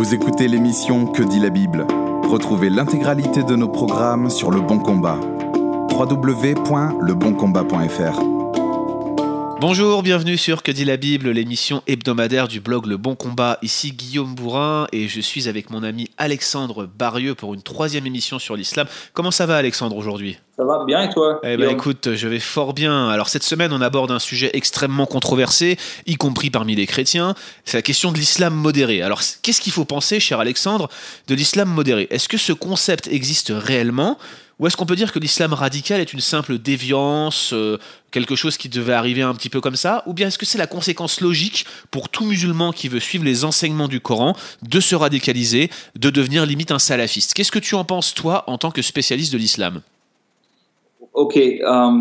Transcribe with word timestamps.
Vous 0.00 0.14
écoutez 0.14 0.48
l'émission 0.48 1.04
Que 1.04 1.22
dit 1.22 1.40
la 1.40 1.50
Bible? 1.50 1.86
Retrouvez 2.22 2.70
l'intégralité 2.70 3.42
de 3.42 3.54
nos 3.54 3.68
programmes 3.68 4.30
sur 4.30 4.50
Le 4.50 4.62
Bon 4.62 4.78
Combat. 4.78 5.18
www.leboncombat.fr 5.90 8.39
Bonjour, 9.60 10.02
bienvenue 10.02 10.38
sur 10.38 10.62
Que 10.62 10.72
dit 10.72 10.86
la 10.86 10.96
Bible, 10.96 11.28
l'émission 11.28 11.82
hebdomadaire 11.86 12.48
du 12.48 12.60
blog 12.60 12.86
Le 12.86 12.96
Bon 12.96 13.14
Combat. 13.14 13.58
Ici 13.60 13.92
Guillaume 13.92 14.34
Bourrin 14.34 14.86
et 14.90 15.06
je 15.06 15.20
suis 15.20 15.48
avec 15.48 15.68
mon 15.68 15.82
ami 15.82 16.08
Alexandre 16.16 16.86
Barieux 16.86 17.34
pour 17.34 17.52
une 17.52 17.60
troisième 17.60 18.06
émission 18.06 18.38
sur 18.38 18.56
l'islam. 18.56 18.86
Comment 19.12 19.30
ça 19.30 19.44
va 19.44 19.58
Alexandre 19.58 19.98
aujourd'hui? 19.98 20.38
Ça 20.56 20.64
va 20.64 20.82
bien 20.86 21.02
et 21.02 21.10
toi 21.10 21.40
Eh 21.42 21.58
ben 21.58 21.68
écoute, 21.68 22.14
je 22.14 22.26
vais 22.26 22.38
fort 22.38 22.72
bien. 22.72 23.10
Alors 23.10 23.28
cette 23.28 23.42
semaine, 23.42 23.70
on 23.74 23.82
aborde 23.82 24.10
un 24.12 24.18
sujet 24.18 24.48
extrêmement 24.54 25.04
controversé, 25.04 25.76
y 26.06 26.14
compris 26.14 26.48
parmi 26.48 26.74
les 26.74 26.86
chrétiens. 26.86 27.34
C'est 27.66 27.76
la 27.76 27.82
question 27.82 28.12
de 28.12 28.16
l'islam 28.16 28.54
modéré. 28.54 29.02
Alors 29.02 29.20
qu'est-ce 29.42 29.60
qu'il 29.60 29.74
faut 29.74 29.84
penser, 29.84 30.20
cher 30.20 30.40
Alexandre, 30.40 30.88
de 31.28 31.34
l'islam 31.34 31.68
modéré? 31.68 32.06
Est-ce 32.08 32.30
que 32.30 32.38
ce 32.38 32.54
concept 32.54 33.08
existe 33.08 33.52
réellement? 33.54 34.16
Ou 34.60 34.66
est-ce 34.66 34.76
qu'on 34.76 34.84
peut 34.84 34.94
dire 34.94 35.10
que 35.10 35.18
l'islam 35.18 35.54
radical 35.54 36.02
est 36.02 36.12
une 36.12 36.20
simple 36.20 36.58
déviance, 36.58 37.54
euh, 37.54 37.78
quelque 38.10 38.36
chose 38.36 38.58
qui 38.58 38.68
devait 38.68 38.92
arriver 38.92 39.22
un 39.22 39.34
petit 39.34 39.48
peu 39.48 39.62
comme 39.62 39.74
ça? 39.74 40.02
Ou 40.06 40.12
bien 40.12 40.28
est-ce 40.28 40.36
que 40.36 40.44
c'est 40.44 40.58
la 40.58 40.66
conséquence 40.66 41.22
logique 41.22 41.64
pour 41.90 42.10
tout 42.10 42.26
musulman 42.26 42.70
qui 42.70 42.88
veut 42.88 43.00
suivre 43.00 43.24
les 43.24 43.44
enseignements 43.44 43.88
du 43.88 44.00
Coran 44.00 44.36
de 44.62 44.80
se 44.80 44.94
radicaliser, 44.94 45.70
de 45.98 46.10
devenir 46.10 46.44
limite 46.44 46.72
un 46.72 46.78
salafiste? 46.78 47.32
Qu'est-ce 47.32 47.50
que 47.50 47.58
tu 47.58 47.74
en 47.74 47.84
penses, 47.84 48.12
toi, 48.12 48.44
en 48.48 48.58
tant 48.58 48.70
que 48.70 48.82
spécialiste 48.82 49.32
de 49.32 49.38
l'islam? 49.38 49.80
Ok, 51.14 51.38
euh, 51.38 52.00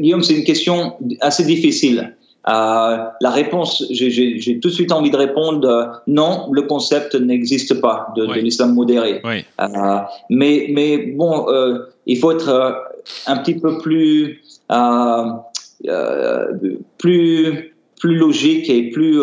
Guillaume, 0.00 0.22
c'est 0.22 0.34
une 0.34 0.44
question 0.44 0.96
assez 1.22 1.44
difficile. 1.44 2.14
Euh, 2.46 2.98
la 3.20 3.30
réponse, 3.30 3.84
j'ai 3.90 4.60
tout 4.60 4.68
de 4.68 4.74
suite 4.74 4.92
envie 4.92 5.10
de 5.10 5.16
répondre 5.16 5.66
euh, 5.66 5.86
non, 6.06 6.48
le 6.52 6.62
concept 6.62 7.14
n'existe 7.14 7.80
pas 7.80 8.08
de, 8.16 8.26
de 8.26 8.34
l'islam 8.34 8.74
modéré. 8.74 9.22
Oui. 9.24 9.44
Euh, 9.60 9.98
mais, 10.28 10.66
mais 10.70 10.98
bon, 10.98 11.48
euh, 11.48 11.78
il 12.06 12.18
faut 12.18 12.32
être 12.32 12.48
euh, 12.50 12.72
un 13.26 13.38
petit 13.38 13.54
peu 13.54 13.78
plus, 13.78 14.42
plus, 16.98 17.74
plus 17.98 18.16
logique 18.16 18.68
et 18.68 18.90
plus, 18.90 19.22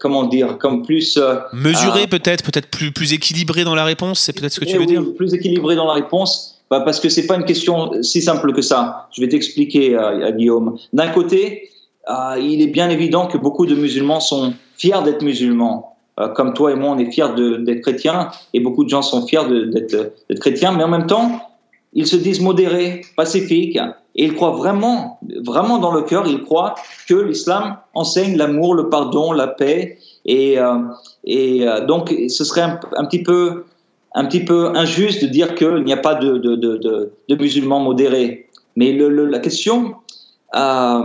comment 0.00 0.24
dire, 0.24 0.56
comme 0.56 0.82
plus 0.82 1.18
mesuré 1.52 2.06
peut-être, 2.06 2.42
peut-être 2.42 2.68
plus, 2.68 2.90
plus 2.90 3.12
équilibré 3.12 3.64
dans 3.64 3.74
la 3.74 3.84
réponse. 3.84 4.20
C'est 4.20 4.32
peut-être 4.32 4.52
ce 4.52 4.60
que 4.60 4.64
tu 4.64 4.78
veux 4.78 4.86
dire? 4.86 5.04
Plus 5.14 5.34
équilibré 5.34 5.76
dans 5.76 5.86
la 5.86 5.94
réponse. 5.94 6.59
Bah, 6.70 6.80
parce 6.80 7.00
que 7.00 7.08
c'est 7.08 7.26
pas 7.26 7.34
une 7.34 7.44
question 7.44 7.90
si 8.02 8.22
simple 8.22 8.52
que 8.52 8.62
ça. 8.62 9.08
Je 9.12 9.20
vais 9.20 9.28
t'expliquer, 9.28 9.96
euh, 9.96 10.30
Guillaume. 10.30 10.76
D'un 10.92 11.08
côté, 11.08 11.68
euh, 12.08 12.38
il 12.40 12.62
est 12.62 12.68
bien 12.68 12.88
évident 12.90 13.26
que 13.26 13.36
beaucoup 13.38 13.66
de 13.66 13.74
musulmans 13.74 14.20
sont 14.20 14.54
fiers 14.76 15.02
d'être 15.04 15.22
musulmans. 15.22 15.96
Euh, 16.18 16.28
comme 16.28 16.54
toi 16.54 16.72
et 16.72 16.74
moi, 16.74 16.90
on 16.90 16.98
est 16.98 17.10
fiers 17.10 17.34
d'être 17.36 17.80
chrétiens, 17.80 18.30
et 18.54 18.60
beaucoup 18.60 18.84
de 18.84 18.88
gens 18.88 19.02
sont 19.02 19.26
fiers 19.26 19.46
d'être 19.72 20.14
chrétiens, 20.38 20.72
mais 20.72 20.84
en 20.84 20.88
même 20.88 21.06
temps, 21.06 21.40
ils 21.92 22.06
se 22.06 22.16
disent 22.16 22.40
modérés, 22.40 23.02
pacifiques, 23.16 23.78
et 24.16 24.24
ils 24.24 24.34
croient 24.34 24.52
vraiment, 24.52 25.18
vraiment 25.44 25.78
dans 25.78 25.92
le 25.92 26.02
cœur, 26.02 26.26
ils 26.26 26.42
croient 26.42 26.74
que 27.08 27.14
l'islam 27.14 27.76
enseigne 27.94 28.36
l'amour, 28.36 28.74
le 28.74 28.88
pardon, 28.88 29.32
la 29.32 29.46
paix, 29.48 29.98
et, 30.24 30.58
euh, 30.58 31.86
donc 31.86 32.14
ce 32.28 32.44
serait 32.44 32.62
un 32.62 33.04
petit 33.06 33.22
peu 33.22 33.64
un 34.14 34.24
petit 34.24 34.44
peu 34.44 34.76
injuste 34.76 35.22
de 35.22 35.28
dire 35.28 35.54
qu'il 35.54 35.84
n'y 35.84 35.92
a 35.92 35.96
pas 35.96 36.14
de, 36.14 36.38
de, 36.38 36.56
de, 36.56 37.12
de, 37.28 37.34
musulmans 37.36 37.80
modérés. 37.80 38.48
Mais 38.76 38.92
le, 38.92 39.26
la 39.26 39.38
question, 39.38 39.94
euh, 40.56 41.02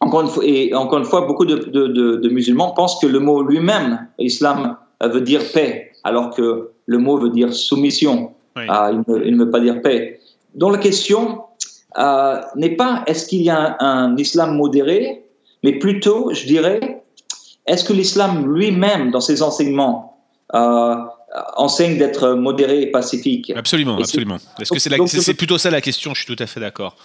encore, 0.00 0.22
une 0.22 0.28
fois, 0.28 0.44
et 0.44 0.74
encore 0.74 0.98
une 0.98 1.04
fois, 1.04 1.26
beaucoup 1.26 1.44
de, 1.44 2.28
musulmans 2.28 2.72
pensent 2.72 2.98
que 3.00 3.06
le 3.06 3.20
mot 3.20 3.42
lui-même, 3.42 4.06
islam, 4.18 4.76
veut 5.02 5.20
dire 5.20 5.42
paix, 5.52 5.92
alors 6.04 6.30
que 6.30 6.70
le 6.86 6.98
mot 6.98 7.18
veut 7.18 7.30
dire 7.30 7.52
soumission. 7.52 8.32
Euh, 8.58 9.02
il, 9.24 9.36
ne, 9.36 9.44
veut 9.44 9.50
pas 9.50 9.60
dire 9.60 9.80
paix. 9.80 10.20
Donc 10.54 10.72
la 10.72 10.78
question 10.78 11.42
euh, 11.98 12.40
n'est 12.56 12.76
pas 12.76 13.04
est-ce 13.06 13.26
qu'il 13.26 13.42
y 13.42 13.50
a 13.50 13.76
un, 13.80 14.10
un, 14.10 14.16
islam 14.16 14.56
modéré, 14.56 15.24
mais 15.62 15.78
plutôt, 15.78 16.32
je 16.34 16.46
dirais, 16.46 17.02
est-ce 17.66 17.84
que 17.84 17.92
l'islam 17.92 18.52
lui-même, 18.52 19.10
dans 19.10 19.20
ses 19.20 19.42
enseignements, 19.42 20.18
euh, 20.54 20.96
enseigne 21.56 21.98
d'être 21.98 22.30
modéré 22.30 22.82
et 22.82 22.86
pacifique. 22.90 23.52
Absolument, 23.54 23.98
absolument. 23.98 24.38
Est-ce 24.60 24.72
que 24.72 24.78
c'est 25.22 25.34
plutôt 25.34 25.58
ça 25.58 25.70
la 25.70 25.80
question 25.80 26.14
Je 26.14 26.24
suis 26.24 26.34
tout 26.34 26.42
à 26.42 26.46
fait 26.46 26.60
d'accord. 26.60 26.96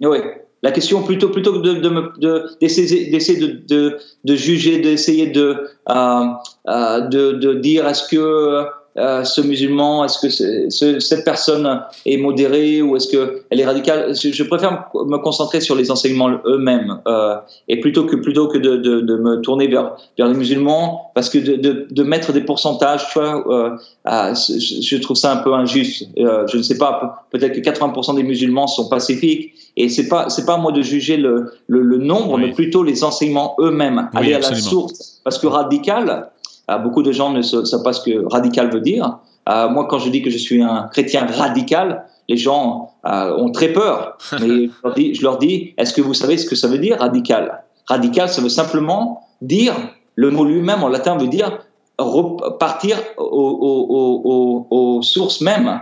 Oui, 0.00 0.18
la 0.62 0.72
question 0.72 1.02
plutôt 1.02 1.28
plutôt 1.28 1.60
que 1.60 2.58
d'essayer 2.58 3.10
de, 3.40 3.46
de, 3.46 3.64
de, 3.68 3.98
de, 4.24 4.36
juger, 4.36 4.78
d'essayer 4.80 5.28
de, 5.28 5.68
euh, 5.88 6.24
euh, 6.68 7.00
de, 7.00 7.32
de 7.32 7.54
dire 7.54 7.86
est-ce 7.86 8.08
que 8.08 8.66
euh, 8.98 9.24
ce 9.24 9.40
musulman 9.40 10.04
Est-ce 10.04 10.18
que 10.18 10.28
ce, 10.28 11.00
cette 11.00 11.24
personne 11.24 11.82
est 12.04 12.18
modérée 12.18 12.82
ou 12.82 12.94
est-ce 12.94 13.08
qu'elle 13.08 13.58
est 13.58 13.64
radicale? 13.64 14.14
Je, 14.14 14.42
préfère 14.42 14.90
me 14.94 15.16
concentrer 15.16 15.62
sur 15.62 15.74
les 15.74 15.90
enseignements 15.90 16.30
eux-mêmes 16.44 17.00
euh, 17.08 17.36
et 17.68 17.80
plutôt 17.80 18.04
que 18.04 18.16
plutôt 18.16 18.48
que 18.48 18.58
de, 18.58 18.76
de, 18.76 19.00
de, 19.00 19.16
me 19.16 19.40
tourner 19.40 19.66
vers 19.66 19.96
vers 20.18 20.28
les 20.28 20.34
musulmans 20.34 21.10
parce 21.14 21.30
que 21.30 21.38
de, 21.38 21.86
de 21.90 22.02
mettre 22.02 22.32
des 22.34 22.42
pourcentages, 22.42 23.08
tu 23.12 23.18
vois, 23.18 23.42
euh, 23.48 24.34
je, 24.34 24.80
je, 24.82 24.96
trouve 24.98 25.16
ça 25.16 25.32
un 25.32 25.38
peu 25.38 25.54
injuste. 25.54 26.08
Je 26.16 26.56
ne 26.56 26.62
sais 26.62 26.76
pas, 26.76 27.26
peut-être 27.30 27.54
que 27.54 27.60
80% 27.60 28.16
des 28.16 28.22
musulmans 28.22 28.66
sont 28.66 28.90
pacifiques 28.90 29.54
et 29.78 29.88
c'est 29.88 30.08
pas 30.08 30.28
c'est 30.28 30.44
pas 30.44 30.54
à 30.54 30.58
moi 30.58 30.70
de 30.70 30.82
juger 30.82 31.16
le 31.16 31.54
le, 31.66 31.80
le 31.80 31.96
nombre, 31.96 32.36
mais 32.36 32.52
plutôt 32.52 32.82
les 32.82 33.04
enseignements 33.04 33.56
eux-mêmes, 33.58 34.10
aller 34.14 34.34
à 34.34 34.38
la 34.38 34.54
source, 34.54 35.22
parce 35.24 35.38
que 35.38 35.46
radical 35.46 36.30
beaucoup 36.78 37.02
de 37.02 37.12
gens 37.12 37.30
ne 37.30 37.42
savent 37.42 37.82
pas 37.82 37.92
ce 37.92 38.02
que 38.02 38.24
radical 38.26 38.70
veut 38.72 38.80
dire. 38.80 39.18
Euh, 39.48 39.68
moi, 39.68 39.86
quand 39.88 39.98
je 39.98 40.10
dis 40.10 40.22
que 40.22 40.30
je 40.30 40.38
suis 40.38 40.62
un 40.62 40.88
chrétien 40.92 41.26
radical, 41.26 42.06
les 42.28 42.36
gens 42.36 42.90
euh, 43.06 43.36
ont 43.36 43.50
très 43.50 43.72
peur. 43.72 44.16
Mais 44.40 44.68
je 45.14 45.22
leur 45.22 45.38
dis, 45.38 45.74
est-ce 45.76 45.92
que 45.92 46.00
vous 46.00 46.14
savez 46.14 46.36
ce 46.38 46.46
que 46.48 46.54
ça 46.54 46.68
veut 46.68 46.78
dire 46.78 46.98
radical? 47.00 47.64
Radical, 47.86 48.28
ça 48.28 48.40
veut 48.40 48.48
simplement 48.48 49.26
dire, 49.40 49.74
le 50.14 50.30
mot 50.30 50.44
lui-même 50.44 50.84
en 50.84 50.88
latin 50.88 51.16
veut 51.16 51.26
dire 51.26 51.58
repartir 51.98 52.96
aux, 53.18 55.00
sources 55.02 55.40
mêmes. 55.40 55.80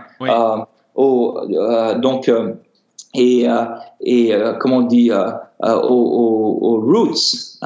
donc, 1.99 2.31
et, 3.13 3.47
et 4.01 4.33
comment 4.59 4.77
on 4.77 4.81
dit, 4.81 5.11
aux, 5.63 6.83
roots, 6.83 7.59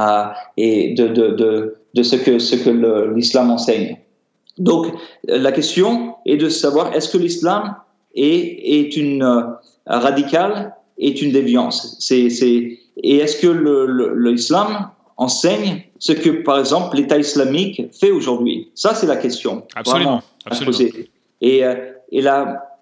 et 0.57 0.93
de, 0.93 1.07
de, 1.07 1.27
de 1.29 1.75
de 1.95 2.03
ce 2.03 2.17
que, 2.17 2.37
ce 2.39 2.55
que 2.55 2.69
l'islam 3.15 3.49
enseigne. 3.49 3.97
Donc, 4.57 4.87
la 5.27 5.51
question 5.51 6.15
est 6.25 6.37
de 6.37 6.49
savoir 6.49 6.93
est-ce 6.93 7.09
que 7.09 7.17
l'islam 7.17 7.75
est, 8.15 8.77
est 8.77 8.95
une 8.97 9.23
euh, 9.23 9.41
radicale, 9.87 10.75
est 10.97 11.21
une 11.21 11.31
déviance 11.31 11.97
c'est, 11.99 12.29
c'est, 12.29 12.77
Et 13.03 13.17
est-ce 13.17 13.37
que 13.41 13.47
l'islam 14.29 14.89
enseigne 15.17 15.83
ce 15.99 16.13
que, 16.13 16.29
par 16.43 16.59
exemple, 16.59 16.95
l'État 16.97 17.17
islamique 17.17 17.81
fait 17.91 18.11
aujourd'hui? 18.11 18.69
Ça, 18.75 18.93
c'est 18.93 19.07
la 19.07 19.17
question. 19.17 19.63
Absolument. 19.75 20.21
absolument. 20.45 20.77
Et, 21.41 21.65
euh, 21.65 21.75
et, 22.11 22.21
là, 22.21 22.77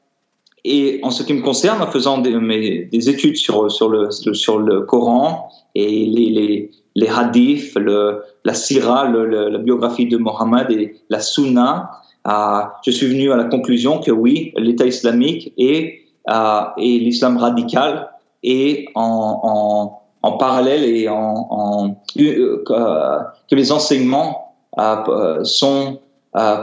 et 0.64 1.00
en 1.04 1.12
ce 1.12 1.24
qui 1.24 1.34
me 1.34 1.42
concerne, 1.42 1.82
en 1.82 1.92
faisant 1.92 2.20
des, 2.20 2.36
mes, 2.36 2.86
des 2.86 3.10
études 3.10 3.38
sur, 3.38 3.72
sur, 3.72 3.90
le, 3.90 4.12
sur 4.12 4.60
le 4.60 4.82
Coran 4.82 5.50
et 5.76 6.06
les, 6.06 6.30
les 6.30 6.72
les 6.96 7.08
hadiths, 7.08 7.76
le, 7.76 8.24
la 8.46 8.54
sira, 8.54 9.08
la 9.08 9.58
biographie 9.58 10.08
de 10.08 10.18
Mohammed 10.18 10.72
et 10.72 10.96
la 11.10 11.20
sunna, 11.20 11.92
euh, 12.28 12.62
je 12.86 12.92
suis 12.92 13.08
venu 13.08 13.32
à 13.32 13.36
la 13.36 13.46
conclusion 13.46 14.00
que 14.00 14.12
oui, 14.12 14.54
l'État 14.56 14.86
islamique 14.86 15.54
et, 15.58 16.02
euh, 16.30 16.62
l'islam 16.78 17.38
radical 17.38 18.10
est 18.44 18.88
en, 18.96 20.00
parallèle 20.40 20.84
et 20.86 21.08
euh, 21.10 21.90
que 22.16 23.56
les 23.56 23.72
enseignements 23.72 24.56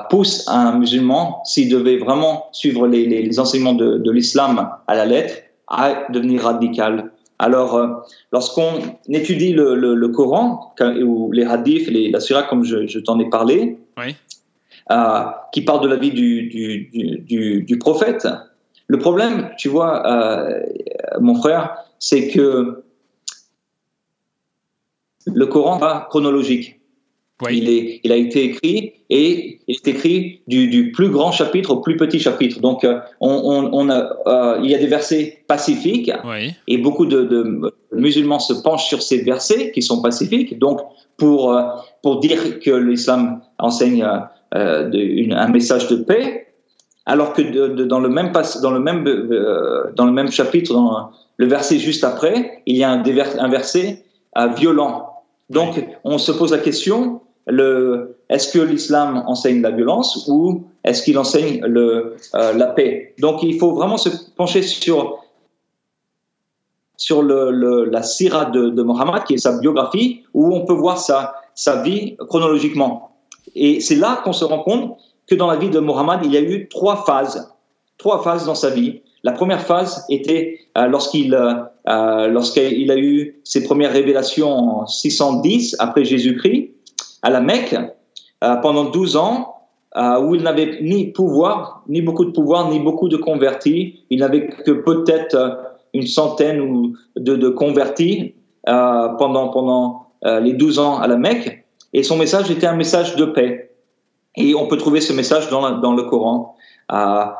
poussent 0.09 0.49
un 0.49 0.79
musulman, 0.79 1.43
s'il 1.45 1.71
devait 1.71 1.99
vraiment 1.99 2.47
suivre 2.53 2.87
les, 2.87 3.39
enseignements 3.39 3.75
de 3.75 4.11
l'islam 4.11 4.71
à 4.87 4.95
la 4.95 5.05
lettre, 5.05 5.35
à 5.69 6.11
devenir 6.11 6.43
radical. 6.43 7.10
Alors, 7.41 7.75
euh, 7.75 7.89
lorsqu'on 8.33 8.99
étudie 9.09 9.55
le, 9.55 9.75
le, 9.75 10.09
Coran, 10.09 10.75
ou 11.03 11.33
les 11.33 11.45
hadiths, 11.45 11.89
les, 11.89 12.11
la 12.11 12.21
surah, 12.21 12.43
comme 12.43 12.65
je, 12.65 12.87
je 12.87 12.99
t'en 12.99 13.19
ai 13.19 13.31
parlé, 13.31 13.79
euh, 14.91 15.23
qui 15.51 15.63
parle 15.63 15.83
de 15.83 15.89
la 15.89 15.97
vie 15.97 16.11
du, 16.11 16.49
du, 16.49 17.21
du, 17.25 17.63
du, 17.63 17.79
prophète, 17.79 18.29
le 18.89 18.99
problème, 18.99 19.51
tu 19.57 19.71
vois, 19.71 20.07
euh, 20.07 20.61
mon 21.21 21.35
frère, 21.35 21.77
c'est 21.99 22.29
que 22.29 22.85
le 25.27 25.47
Coran 25.47 25.79
va 25.79 26.09
chronologique. 26.11 26.80
Il, 27.51 27.69
est, 27.71 28.01
il 28.05 28.13
a 28.13 28.17
été 28.17 28.45
écrit 28.45 28.93
et 29.09 29.61
il 29.67 29.75
est 29.75 29.89
écrit 29.89 30.41
du, 30.47 30.69
du 30.69 30.93
plus 30.93 31.09
grand 31.09 31.33
chapitre 31.33 31.71
au 31.71 31.77
plus 31.81 31.97
petit 31.97 32.19
chapitre. 32.21 32.61
Donc, 32.61 32.85
euh, 32.85 32.99
on, 33.21 33.31
on, 33.31 33.71
on 33.73 33.89
a, 33.89 34.11
euh, 34.27 34.61
il 34.63 34.71
y 34.71 34.75
a 34.75 34.79
des 34.79 34.87
versets 34.87 35.39
pacifiques 35.47 36.11
Oui. 36.25 36.55
et 36.69 36.79
beaucoup 36.79 37.07
de, 37.07 37.23
de 37.23 37.73
musulmans 37.93 38.39
se 38.39 38.53
penchent 38.53 38.89
sur 38.89 39.03
ces 39.03 39.23
versets 39.23 39.73
qui 39.73 39.83
sont 39.83 40.03
pacifiques. 40.03 40.59
Donc, 40.59 40.81
pour, 41.17 41.53
euh, 41.53 41.63
pour 42.03 42.21
dire 42.21 42.61
que 42.61 42.71
l'islam 42.71 43.41
enseigne 43.59 44.07
euh, 44.55 44.89
de- 44.89 44.99
une- 44.99 45.33
un 45.33 45.49
message 45.49 45.87
de 45.89 45.97
paix, 45.97 46.49
alors 47.07 47.33
que 47.33 47.43
de- 47.43 47.85
dans, 47.85 48.01
le 48.01 48.09
même 48.09 48.33
dans, 48.63 48.71
le 48.71 48.81
même, 48.81 49.07
euh, 49.07 49.85
dans 49.97 50.05
le 50.07 50.13
même 50.13 50.31
chapitre, 50.31 50.73
dans 50.75 51.11
le 51.37 51.47
verset 51.47 51.79
juste 51.79 52.05
après, 52.05 52.63
il 52.67 52.77
y 52.77 52.85
a 52.85 52.91
un, 52.91 53.49
verset 53.49 54.05
violent. 54.57 55.07
Donc, 55.49 55.85
on 56.05 56.19
se 56.19 56.31
pose 56.33 56.53
la 56.53 56.59
question 56.59 57.21
est-ce 58.29 58.53
que 58.53 58.59
l'islam 58.61 59.25
enseigne 59.27 59.61
la 59.61 59.71
violence 59.71 60.27
ou 60.29 60.65
est-ce 60.85 61.03
qu'il 61.03 61.19
enseigne 61.19 61.63
euh, 61.65 62.17
la 62.33 62.67
paix? 62.67 63.15
Donc, 63.19 63.43
il 63.43 63.59
faut 63.59 63.73
vraiment 63.73 63.97
se 63.97 64.09
pencher 64.37 64.63
sur 64.63 65.19
sur 66.97 67.23
la 67.23 68.03
sira 68.03 68.45
de, 68.45 68.83
Mohammed, 68.83 69.25
qui 69.25 69.35
est 69.35 69.39
sa 69.39 69.59
biographie, 69.59 70.23
où 70.35 70.55
on 70.55 70.67
peut 70.67 70.75
voir 70.75 70.99
sa, 70.99 71.35
sa 71.55 71.83
vie 71.83 72.17
chronologiquement. 72.29 73.17
Et 73.55 73.81
c'est 73.81 73.95
là 73.95 74.21
qu'on 74.23 74.35
se 74.35 74.45
rend 74.45 74.63
compte 74.63 74.99
que 75.27 75.35
dans 75.35 75.47
la 75.47 75.57
vie 75.57 75.71
de 75.71 75.79
Mohammed, 75.79 76.21
il 76.25 76.33
y 76.33 76.37
a 76.37 76.43
eu 76.43 76.69
trois 76.69 77.05
phases, 77.07 77.51
trois 77.97 78.23
phases 78.23 78.45
dans 78.45 78.55
sa 78.55 78.69
vie. 78.69 79.01
La 79.23 79.33
première 79.33 79.63
phase 79.63 80.05
était 80.11 80.59
euh, 80.77 80.87
lorsqu'il 80.87 81.35
euh, 81.35 82.29
lorsqu'il 82.29 82.91
a 82.91 82.97
eu 82.97 83.41
ses 83.45 83.65
premières 83.65 83.93
révélations 83.93 84.51
en 84.51 84.87
610 84.87 85.77
après 85.79 86.05
Jésus-Christ 86.05 86.71
à 87.23 87.31
la 87.31 87.41
Mecque 87.41 87.77
euh, 88.43 88.57
pendant 88.57 88.85
12 88.85 89.17
ans 89.17 89.57
euh, 89.97 90.21
où 90.21 90.35
il 90.35 90.43
n'avait 90.43 90.79
ni 90.83 91.09
pouvoir, 91.09 91.83
ni 91.89 92.01
beaucoup 92.01 92.25
de 92.25 92.31
pouvoir, 92.31 92.71
ni 92.71 92.79
beaucoup 92.79 93.09
de 93.09 93.17
convertis. 93.17 94.01
Il 94.11 94.21
n'avait 94.21 94.47
que 94.49 94.71
peut-être 94.71 95.35
euh, 95.35 95.55
une 95.93 96.07
centaine 96.07 96.95
de, 97.17 97.37
de 97.37 97.49
convertis 97.49 98.35
pendant, 98.65 99.49
pendant 99.49 100.07
les 100.23 100.53
12 100.53 100.79
ans 100.79 100.99
à 101.01 101.09
la 101.09 101.17
Mecque. 101.17 101.67
Et 101.93 102.05
son 102.05 102.17
message 102.17 102.49
était 102.49 102.69
un 102.69 102.77
message 102.77 103.17
de 103.17 103.25
paix. 103.25 103.73
Et 104.37 104.55
on 104.55 104.69
peut 104.69 104.77
trouver 104.77 105.01
ce 105.01 105.13
message 105.13 105.51
dans, 105.51 105.79
dans 105.79 105.95
le 105.95 106.05
Coran. 106.05 106.55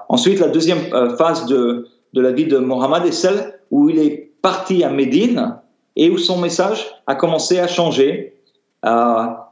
Ensuite, 0.09 0.41
la 0.41 0.49
deuxième 0.49 0.81
phase 1.17 1.47
de, 1.47 1.87
de 2.13 2.21
la 2.21 2.33
vie 2.33 2.47
de 2.47 2.59
Mohammed 2.59 3.07
est 3.07 3.13
celle 3.13 3.61
où 3.71 3.89
il 3.89 4.01
est 4.01 4.33
parti 4.43 4.83
à 4.83 4.91
Médine 4.91 5.59
et 5.95 6.11
où 6.11 6.19
son 6.19 6.39
message 6.39 6.91
a 7.07 7.15
commencé 7.15 7.61
à 7.61 7.69
changer. 7.69 8.35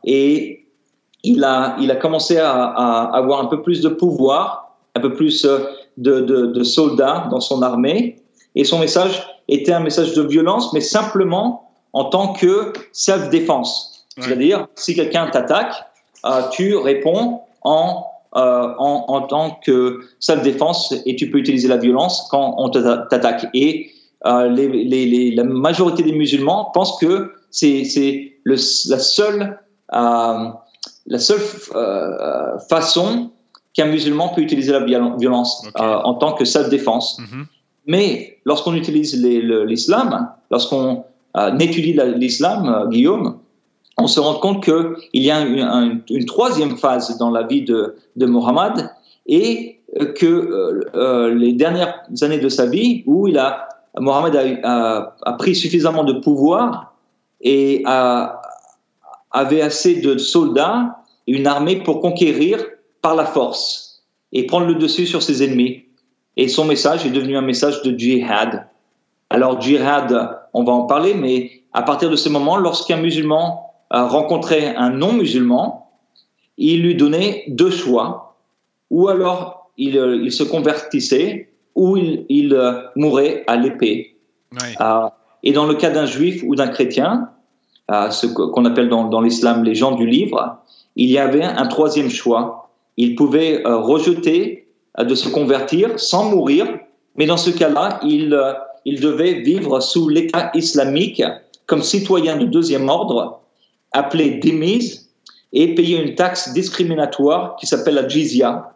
Et 0.04 0.66
il 1.24 1.42
a, 1.44 1.76
il 1.80 1.90
a 1.90 1.96
commencé 1.96 2.38
à, 2.38 2.52
à 2.52 3.16
avoir 3.16 3.40
un 3.40 3.46
peu 3.46 3.62
plus 3.62 3.80
de 3.80 3.88
pouvoir, 3.88 4.76
un 4.94 5.00
peu 5.00 5.12
plus 5.14 5.44
euh, 5.44 5.58
de, 5.96 6.20
de, 6.20 6.46
de 6.46 6.62
soldats 6.62 7.28
dans 7.30 7.40
son 7.40 7.62
armée. 7.62 8.22
Et 8.54 8.64
son 8.64 8.78
message 8.78 9.26
était 9.48 9.72
un 9.72 9.80
message 9.80 10.14
de 10.14 10.22
violence, 10.22 10.72
mais 10.72 10.80
simplement 10.80 11.70
en 11.92 12.04
tant 12.04 12.32
que 12.32 12.72
self-défense. 12.92 14.06
Ouais. 14.16 14.24
C'est-à-dire, 14.24 14.68
si 14.74 14.94
quelqu'un 14.94 15.28
t'attaque, 15.28 15.74
euh, 16.24 16.42
tu 16.50 16.76
réponds 16.76 17.40
en, 17.62 18.04
euh, 18.36 18.74
en, 18.78 19.04
en 19.08 19.20
tant 19.22 19.58
que 19.64 20.00
self-défense 20.20 20.94
et 21.06 21.16
tu 21.16 21.30
peux 21.30 21.38
utiliser 21.38 21.68
la 21.68 21.76
violence 21.76 22.26
quand 22.30 22.54
on 22.58 22.68
t'atta- 22.68 23.06
t'attaque. 23.08 23.46
Et 23.54 23.90
euh, 24.26 24.48
les, 24.48 24.68
les, 24.68 25.06
les, 25.06 25.30
la 25.34 25.44
majorité 25.44 26.02
des 26.02 26.12
musulmans 26.12 26.70
pensent 26.74 26.98
que 26.98 27.32
c'est 27.50 28.32
le- 28.44 28.90
la 28.90 28.98
seule, 28.98 29.58
la 29.92 31.18
seule 31.18 31.40
euh, 31.74 32.58
façon 32.68 33.30
qu'un 33.74 33.86
musulman 33.86 34.28
peut 34.34 34.42
utiliser 34.42 34.72
la 34.72 34.80
viol- 34.80 35.16
violence 35.18 35.64
euh, 35.80 35.94
en 36.10 36.14
tant 36.14 36.32
que 36.32 36.44
self-défense. 36.44 37.18
Mhm. 37.20 37.46
Mais 37.86 38.38
lorsqu'on 38.44 38.74
utilise 38.74 39.14
l'islam, 39.22 40.30
lorsqu'on 40.50 41.04
euh, 41.36 41.56
étudie 41.58 41.94
la- 41.94 42.06
l'islam, 42.06 42.68
euh, 42.68 42.88
Guillaume, 42.88 43.38
on 43.96 44.06
se 44.06 44.20
rend 44.20 44.34
compte 44.34 44.62
qu'il 44.64 45.22
y 45.22 45.30
a 45.30 45.40
une, 45.40 45.60
un- 45.60 45.98
une 46.10 46.24
troisième 46.26 46.76
phase 46.76 47.16
dans 47.18 47.30
la 47.30 47.42
vie 47.44 47.62
de, 47.62 47.96
de 48.16 48.26
Mohammed 48.26 48.90
et 49.26 49.80
euh, 50.00 50.12
que 50.12 50.26
euh, 50.26 50.80
euh, 50.94 51.34
les 51.34 51.52
dernières 51.52 52.02
années 52.22 52.38
de 52.38 52.48
sa 52.48 52.66
vie 52.66 53.02
où 53.06 53.26
il 53.28 53.38
a, 53.38 53.68
Mohammed 53.98 54.36
a, 54.36 54.42
a- 54.68 55.16
a 55.22 55.32
pris 55.34 55.54
suffisamment 55.54 56.04
de 56.04 56.14
pouvoir 56.14 56.94
et 57.40 57.82
a- 57.86 58.37
avait 59.30 59.60
assez 59.60 59.96
de 59.96 60.18
soldats 60.18 61.02
et 61.26 61.32
une 61.32 61.46
armée 61.46 61.76
pour 61.76 62.00
conquérir 62.00 62.64
par 63.02 63.14
la 63.14 63.24
force 63.24 64.04
et 64.32 64.46
prendre 64.46 64.66
le 64.66 64.74
dessus 64.74 65.06
sur 65.06 65.22
ses 65.22 65.42
ennemis. 65.42 65.84
Et 66.36 66.48
son 66.48 66.64
message 66.64 67.04
est 67.04 67.10
devenu 67.10 67.36
un 67.36 67.42
message 67.42 67.82
de 67.82 67.96
djihad. 67.98 68.68
Alors, 69.30 69.60
djihad, 69.60 70.38
on 70.54 70.64
va 70.64 70.72
en 70.72 70.86
parler, 70.86 71.14
mais 71.14 71.62
à 71.72 71.82
partir 71.82 72.10
de 72.10 72.16
ce 72.16 72.28
moment, 72.28 72.56
lorsqu'un 72.56 72.96
musulman 72.96 73.72
euh, 73.92 74.06
rencontrait 74.06 74.74
un 74.76 74.90
non-musulman, 74.90 75.90
il 76.56 76.82
lui 76.82 76.94
donnait 76.94 77.44
deux 77.48 77.70
choix. 77.70 78.36
Ou 78.90 79.08
alors, 79.08 79.70
il, 79.76 79.96
euh, 79.98 80.16
il 80.22 80.32
se 80.32 80.42
convertissait, 80.42 81.50
ou 81.74 81.96
il, 81.96 82.26
il 82.28 82.52
euh, 82.54 82.82
mourait 82.96 83.44
à 83.46 83.56
l'épée. 83.56 84.16
Euh, 84.80 85.08
et 85.42 85.52
dans 85.52 85.66
le 85.66 85.74
cas 85.74 85.90
d'un 85.90 86.06
juif 86.06 86.42
ou 86.46 86.54
d'un 86.54 86.68
chrétien, 86.68 87.30
ce 87.90 88.26
qu'on 88.26 88.64
appelle 88.64 88.88
dans, 88.88 89.04
dans 89.04 89.20
l'islam 89.20 89.64
les 89.64 89.74
gens 89.74 89.92
du 89.92 90.06
livre, 90.06 90.58
il 90.96 91.10
y 91.10 91.18
avait 91.18 91.44
un 91.44 91.66
troisième 91.68 92.10
choix. 92.10 92.70
Il 92.96 93.14
pouvait 93.14 93.64
euh, 93.64 93.78
rejeter 93.78 94.68
euh, 94.98 95.04
de 95.04 95.14
se 95.14 95.28
convertir 95.28 95.98
sans 95.98 96.30
mourir, 96.30 96.66
mais 97.16 97.26
dans 97.26 97.36
ce 97.36 97.50
cas-là, 97.50 98.00
il, 98.02 98.34
euh, 98.34 98.52
il 98.84 99.00
devait 99.00 99.34
vivre 99.34 99.80
sous 99.80 100.08
l'État 100.08 100.50
islamique 100.54 101.22
comme 101.66 101.82
citoyen 101.82 102.36
de 102.36 102.46
deuxième 102.46 102.88
ordre, 102.88 103.40
appelé 103.92 104.38
démise, 104.38 105.08
et 105.52 105.74
payer 105.74 106.02
une 106.02 106.14
taxe 106.14 106.52
discriminatoire 106.52 107.56
qui 107.56 107.66
s'appelle 107.66 107.94
la 107.94 108.06
jizya. 108.06 108.74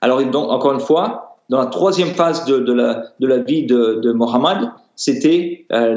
Alors, 0.00 0.22
donc, 0.24 0.50
encore 0.50 0.72
une 0.72 0.80
fois, 0.80 1.27
dans 1.48 1.58
la 1.58 1.66
troisième 1.66 2.14
phase 2.14 2.44
de, 2.44 2.58
de 2.58 2.72
la, 2.72 3.04
de 3.20 3.26
la 3.26 3.38
vie 3.38 3.64
de, 3.64 4.00
de 4.02 4.12
Mohammed, 4.12 4.70
c'était 4.96 5.64
euh, 5.72 5.94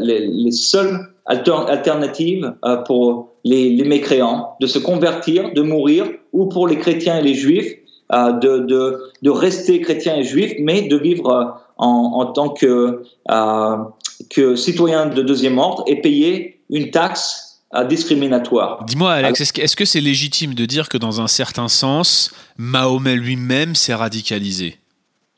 les, 0.00 0.26
les 0.26 0.52
seules 0.52 1.00
alter- 1.26 1.66
alternatives 1.68 2.54
euh, 2.64 2.76
pour 2.76 3.30
les, 3.44 3.70
les 3.70 3.84
mécréants 3.84 4.56
de 4.60 4.66
se 4.66 4.78
convertir, 4.78 5.52
de 5.54 5.62
mourir, 5.62 6.06
ou 6.32 6.46
pour 6.46 6.68
les 6.68 6.78
chrétiens 6.78 7.18
et 7.18 7.22
les 7.22 7.34
juifs 7.34 7.72
euh, 8.12 8.32
de, 8.32 9.30
rester 9.30 9.80
chrétiens 9.80 10.16
et 10.16 10.22
juifs, 10.22 10.54
mais 10.60 10.82
de 10.82 10.96
vivre 10.96 11.56
en, 11.78 11.88
en 11.88 12.26
tant 12.26 12.50
que, 12.50 13.02
que 14.30 14.54
citoyen 14.54 15.06
de 15.06 15.22
deuxième 15.22 15.58
ordre 15.58 15.82
et 15.86 16.00
payer 16.00 16.60
une 16.70 16.90
taxe 16.90 17.60
discriminatoire. 17.88 18.84
Dis-moi, 18.84 19.12
Alex, 19.12 19.40
est-ce 19.58 19.74
que 19.74 19.86
c'est 19.86 20.00
légitime 20.00 20.54
de 20.54 20.66
dire 20.66 20.88
que 20.88 20.98
dans 20.98 21.22
un 21.22 21.26
certain 21.26 21.68
sens, 21.68 22.30
Mahomet 22.58 23.16
lui-même 23.16 23.74
s'est 23.74 23.94
radicalisé? 23.94 24.76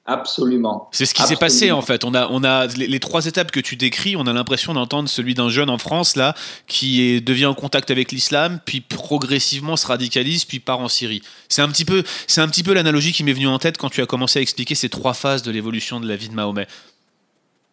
Absolument. 0.07 0.91
C'est 0.93 1.07
ce 1.07 1.15
qui 1.15 1.23
s'est 1.23 1.37
passé 1.37 1.73
en 1.73 1.81
fait. 1.81 2.05
On 2.05 2.15
a, 2.15 2.29
on 2.31 2.45
a 2.45 2.67
les, 2.67 2.87
les 2.87 3.01
trois 3.01 3.25
étapes 3.25 3.51
que 3.51 3.61
tu 3.61 3.77
décris. 3.77 4.17
On 4.17 4.27
a 4.27 4.35
l'impression 4.35 4.75
d'entendre 4.75 5.09
celui 5.09 5.33
d'un 5.33 5.49
jeune 5.49 5.71
en 5.71 5.79
France 5.79 6.15
là 6.15 6.35
qui 6.67 7.01
est, 7.01 7.21
devient 7.23 7.47
en 7.47 7.55
contact 7.55 7.91
avec 7.91 8.13
l'islam, 8.13 8.61
puis 8.67 8.83
progressivement 8.83 9.77
se 9.77 9.87
radicalise, 9.87 10.45
puis 10.45 10.61
part 10.61 10.81
en 10.81 10.89
Syrie. 10.89 11.23
C'est 11.49 11.63
un 11.63 11.69
petit 11.69 11.87
peu, 11.87 12.03
c'est 12.27 12.43
un 12.43 12.49
petit 12.49 12.63
peu 12.63 12.75
l'analogie 12.75 13.13
qui 13.13 13.25
m'est 13.25 13.33
venue 13.33 13.49
en 13.49 13.59
tête 13.59 13.79
quand 13.79 13.89
tu 13.89 14.03
as 14.03 14.07
commencé 14.07 14.39
à 14.39 14.43
expliquer 14.43 14.75
ces 14.75 14.91
trois 14.91 15.15
phases 15.15 15.43
de 15.43 15.51
l'évolution 15.51 16.01
de 16.01 16.07
la 16.07 16.17
vie 16.17 16.29
de 16.29 16.35
Mahomet. 16.35 16.67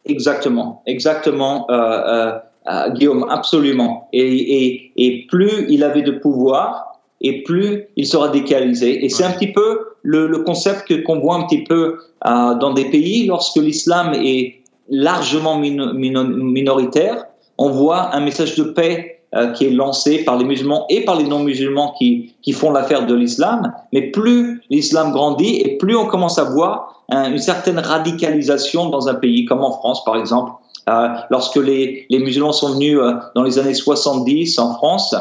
Exactement, 0.06 0.84
exactement, 0.88 1.70
euh, 1.70 1.74
euh, 1.74 2.32
euh, 2.68 2.90
Guillaume, 2.92 3.28
absolument. 3.30 4.08
Et, 4.14 4.22
et, 4.24 4.92
et 4.96 5.28
plus 5.28 5.66
il 5.68 5.84
avait 5.84 6.02
de 6.02 6.12
pouvoir, 6.12 7.02
et 7.20 7.44
plus 7.44 7.88
il 7.98 8.08
se 8.08 8.16
radicalisait. 8.16 9.04
Et 9.04 9.10
c'est 9.10 9.26
un 9.26 9.32
petit 9.32 9.52
peu 9.52 9.91
le, 10.04 10.28
le 10.28 10.40
concept 10.40 11.04
qu'on 11.04 11.20
voit 11.20 11.36
un 11.36 11.44
petit 11.44 11.64
peu 11.64 11.98
euh, 12.28 12.56
dans 12.56 12.74
des 12.74 12.86
pays 12.86 13.26
lorsque 13.28 13.58
l'islam 13.58 14.14
est 14.16 14.62
largement 14.90 15.58
mino- 15.58 15.94
mino- 15.94 16.24
minoritaire. 16.24 17.26
On 17.58 17.70
voit 17.70 18.16
un 18.16 18.20
message 18.22 18.56
de 18.56 18.64
paix 18.64 19.20
euh, 19.36 19.48
qui 19.54 19.66
est 19.66 19.70
lancé 19.70 20.24
par 20.26 20.38
les 20.38 20.44
musulmans 20.44 20.86
et 20.90 21.06
par 21.06 21.16
les 21.18 21.24
non-musulmans 21.26 21.94
qui, 21.98 22.34
qui 22.42 22.52
font 22.52 22.72
l'affaire 22.72 23.06
de 23.06 23.14
l'islam. 23.16 23.72
Mais 23.94 24.02
plus 24.12 24.62
l'islam 24.70 25.12
grandit 25.12 25.58
et 25.62 25.78
plus 25.78 25.96
on 25.96 26.06
commence 26.08 26.38
à 26.38 26.44
voir 26.44 27.04
un- 27.10 27.32
une 27.32 27.38
certaine 27.40 27.80
radicalisation 27.80 28.90
dans 28.90 29.08
un 29.08 29.14
pays 29.16 29.46
comme 29.46 29.64
en 29.64 29.72
France, 29.72 30.04
par 30.04 30.18
exemple. 30.18 30.52
Euh, 30.90 31.08
lorsque 31.30 31.58
les, 31.58 32.08
les 32.10 32.20
musulmans 32.20 32.52
sont 32.54 32.74
venus 32.74 33.00
dans 33.36 33.44
les 33.44 33.60
années 33.60 33.76
70 33.76 34.58
en 34.60 34.74
France, 34.74 35.16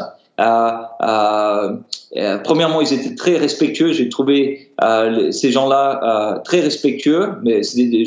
premièrement, 2.43 2.81
ils 2.81 2.93
étaient 2.93 3.15
très 3.15 3.37
respectueux. 3.37 3.93
J'ai 3.93 4.09
trouvé 4.09 4.71
euh, 4.83 5.31
ces 5.31 5.51
gens-là 5.51 6.01
euh, 6.03 6.39
très 6.43 6.59
respectueux. 6.61 7.33
Mais 7.43 7.61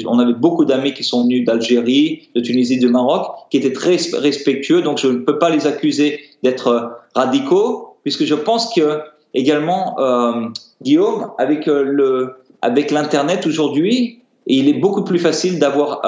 on 0.07 0.19
avait 0.19 0.33
beaucoup 0.33 0.65
d'amis 0.65 0.95
qui 0.95 1.05
sont 1.05 1.25
venus 1.25 1.45
d'Algérie, 1.45 2.29
de 2.35 2.41
Tunisie, 2.41 2.79
de 2.79 2.89
Maroc, 2.89 3.27
qui 3.51 3.59
étaient 3.59 3.73
très 3.73 3.97
respectueux. 4.15 4.83
Donc, 4.83 4.99
je 4.99 5.09
ne 5.09 5.19
peux 5.19 5.39
pas 5.39 5.51
les 5.51 5.67
accuser 5.67 6.21
d'être 6.43 6.69
euh, 6.69 6.81
radicaux. 7.15 7.97
puisque 8.03 8.25
je 8.25 8.35
pense 8.35 8.75
que 8.75 9.01
également, 9.33 9.99
euh, 9.99 10.49
Guillaume, 10.83 11.31
avec 11.39 11.67
le 11.67 12.35
avec 12.63 12.91
l'internet 12.91 13.47
aujourd'hui, 13.47 14.23
il 14.47 14.69
est 14.69 14.81
beaucoup 14.81 15.05
plus 15.05 15.19
facile 15.19 15.59
d'avoir 15.59 16.01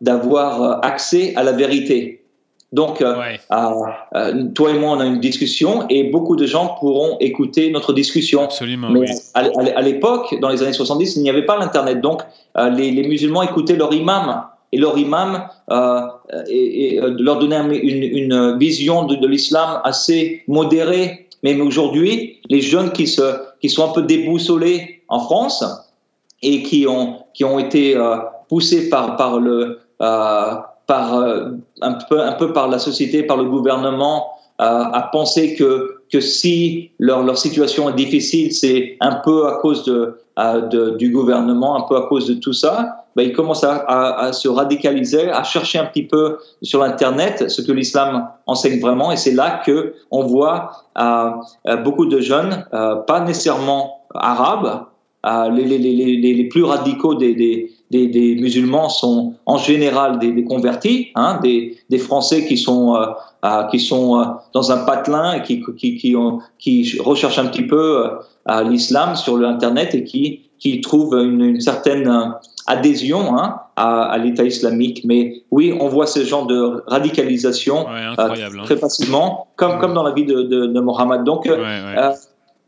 d'avoir 0.00 0.84
accès 0.84 1.32
à 1.36 1.42
la 1.42 1.52
vérité. 1.52 2.19
Donc, 2.72 3.02
euh, 3.02 3.16
euh, 3.50 4.44
toi 4.54 4.70
et 4.70 4.78
moi, 4.78 4.92
on 4.92 5.00
a 5.00 5.06
une 5.06 5.18
discussion 5.18 5.86
et 5.88 6.04
beaucoup 6.04 6.36
de 6.36 6.46
gens 6.46 6.76
pourront 6.78 7.16
écouter 7.18 7.70
notre 7.70 7.92
discussion. 7.92 8.44
Absolument. 8.44 8.90
Mais 8.90 9.06
à, 9.34 9.82
l'époque, 9.82 10.36
dans 10.40 10.48
les 10.48 10.62
années 10.62 10.72
70, 10.72 11.16
il 11.16 11.22
n'y 11.22 11.30
avait 11.30 11.46
pas 11.46 11.58
l'Internet. 11.58 12.00
Donc, 12.00 12.22
euh, 12.56 12.70
les, 12.70 12.92
musulmans 13.08 13.42
écoutaient 13.42 13.76
leur 13.76 13.92
imam. 13.92 14.44
Et 14.72 14.78
leur 14.78 14.96
imam 14.96 15.48
et, 16.48 17.00
leur 17.18 17.40
donnait 17.40 17.58
une, 17.58 18.04
une 18.04 18.56
vision 18.56 19.04
de, 19.04 19.16
de 19.16 19.26
l'islam 19.26 19.80
assez 19.82 20.44
modérée. 20.46 21.26
Mais 21.42 21.60
aujourd'hui, 21.60 22.38
les 22.48 22.60
jeunes 22.60 22.92
qui, 22.92 23.08
se, 23.08 23.22
qui 23.60 23.68
sont 23.68 23.90
un 23.90 23.92
peu 23.92 24.02
déboussolés 24.02 25.02
en 25.08 25.18
France 25.18 25.64
et 26.42 26.62
qui 26.62 26.86
ont, 26.86 27.16
qui 27.34 27.42
ont 27.42 27.58
été 27.58 27.96
poussés 28.48 28.88
par, 28.90 29.16
par 29.16 29.40
le 29.40 29.80
euh, 30.90 31.52
un 31.82 32.32
peu, 32.32 32.52
par 32.52 32.68
la 32.68 32.78
société, 32.78 33.22
par 33.22 33.36
le 33.36 33.44
gouvernement, 33.44 34.26
euh, 34.60 34.64
à 34.64 35.08
penser 35.12 35.54
que 35.54 35.96
que 36.12 36.20
si 36.20 36.90
leur, 36.98 37.22
leur 37.22 37.38
situation 37.38 37.88
est 37.88 37.94
difficile, 37.94 38.52
c'est 38.52 38.96
un 39.00 39.14
peu 39.24 39.46
à 39.46 39.58
cause 39.62 39.84
de, 39.84 40.18
de, 40.36 40.96
du 40.96 41.10
gouvernement, 41.10 41.76
un 41.76 41.82
peu 41.82 41.96
à 41.96 42.02
cause 42.08 42.26
de 42.26 42.34
tout 42.34 42.52
ça, 42.52 43.00
ben, 43.16 43.24
ils 43.24 43.32
commencent 43.32 43.64
à, 43.64 44.32
se 44.32 44.48
radicaliser, 44.48 45.30
à 45.30 45.42
chercher 45.42 45.78
un 45.78 45.86
petit 45.86 46.04
peu 46.04 46.38
sur 46.62 46.82
Internet 46.82 47.50
ce 47.50 47.60
que 47.62 47.72
l'islam 47.72 48.28
enseigne 48.46 48.80
vraiment. 48.80 49.10
Et 49.10 49.16
c'est 49.16 49.32
là 49.32 49.62
que 49.64 49.94
on 50.10 50.24
voit 50.24 50.70
euh, 50.98 51.30
beaucoup 51.84 52.06
de 52.06 52.20
jeunes, 52.20 52.64
euh, 52.72 52.96
pas 52.96 53.20
nécessairement 53.20 54.04
arabes, 54.14 54.84
euh, 55.26 55.50
les, 55.50 56.48
plus 56.50 56.64
radicaux 56.64 57.14
des, 57.14 57.72
des, 57.90 58.06
des, 58.06 58.36
musulmans 58.36 58.88
sont 58.88 59.34
en 59.46 59.58
général 59.58 60.18
des, 60.18 60.32
des 60.32 60.44
convertis, 60.44 61.08
hein, 61.14 61.40
des, 61.42 61.76
des, 61.88 61.98
Français 61.98 62.46
qui 62.46 62.56
sont, 62.56 62.94
euh, 62.94 63.06
euh, 63.44 63.64
qui 63.64 63.80
sont 63.80 64.20
euh, 64.20 64.24
dans 64.52 64.70
un 64.70 64.78
patelin 64.84 65.34
et 65.34 65.42
qui, 65.42 65.62
qui, 65.76 65.96
qui, 65.96 66.16
ont, 66.16 66.38
qui 66.58 66.98
recherchent 67.00 67.38
un 67.38 67.46
petit 67.46 67.66
peu 67.66 68.06
euh, 68.48 68.62
l'islam 68.62 69.16
sur 69.16 69.36
l'internet 69.36 69.94
et 69.94 70.04
qui, 70.04 70.42
qui 70.58 70.80
trouvent 70.80 71.16
une, 71.16 71.42
une 71.42 71.60
certaine 71.60 72.34
adhésion 72.66 73.36
hein, 73.36 73.56
à, 73.74 74.02
à 74.02 74.18
l'État 74.18 74.44
islamique. 74.44 75.02
Mais 75.04 75.42
oui, 75.50 75.76
on 75.80 75.88
voit 75.88 76.06
ce 76.06 76.24
genre 76.24 76.46
de 76.46 76.84
radicalisation 76.86 77.88
ouais, 77.88 78.04
incroyable, 78.16 78.60
hein. 78.60 78.64
très 78.64 78.76
facilement, 78.76 79.48
comme, 79.56 79.78
comme 79.80 79.94
dans 79.94 80.04
la 80.04 80.12
vie 80.12 80.26
de, 80.26 80.42
de, 80.42 80.66
de 80.66 80.80
Mohammed. 80.80 81.24
Donc, 81.24 81.46
ouais, 81.46 81.56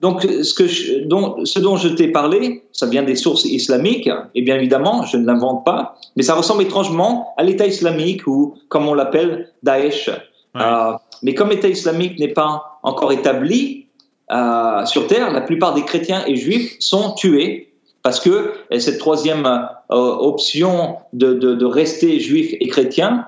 donc, 0.02 0.22
ce, 0.22 0.52
que 0.52 0.66
je, 0.66 1.04
dont, 1.04 1.44
ce 1.44 1.60
dont 1.60 1.76
je 1.76 1.88
t'ai 1.88 2.08
parlé, 2.08 2.64
ça 2.72 2.86
vient 2.86 3.04
des 3.04 3.16
sources 3.16 3.44
islamiques, 3.44 4.10
et 4.34 4.42
bien 4.42 4.56
évidemment, 4.56 5.04
je 5.04 5.16
ne 5.16 5.24
l'invente 5.24 5.64
pas, 5.64 5.94
mais 6.16 6.24
ça 6.24 6.34
ressemble 6.34 6.62
étrangement 6.62 7.34
à 7.36 7.44
l'État 7.44 7.66
islamique 7.66 8.26
ou, 8.26 8.54
comme 8.68 8.88
on 8.88 8.94
l'appelle, 8.94 9.52
Daesh. 9.62 10.10
Euh, 10.56 10.92
mais 11.22 11.34
comme 11.34 11.50
l'État 11.50 11.68
islamique 11.68 12.18
n'est 12.18 12.34
pas 12.34 12.78
encore 12.82 13.12
établi 13.12 13.86
euh, 14.32 14.84
sur 14.84 15.06
Terre, 15.06 15.32
la 15.32 15.40
plupart 15.40 15.74
des 15.74 15.84
chrétiens 15.84 16.24
et 16.26 16.36
juifs 16.36 16.76
sont 16.80 17.12
tués 17.12 17.72
parce 18.02 18.18
que 18.18 18.54
cette 18.78 18.98
troisième 18.98 19.46
euh, 19.46 19.60
option 19.90 20.96
de, 21.12 21.34
de, 21.34 21.54
de, 21.54 21.64
rester 21.64 22.18
juif 22.18 22.54
et 22.58 22.66
chrétien 22.66 23.26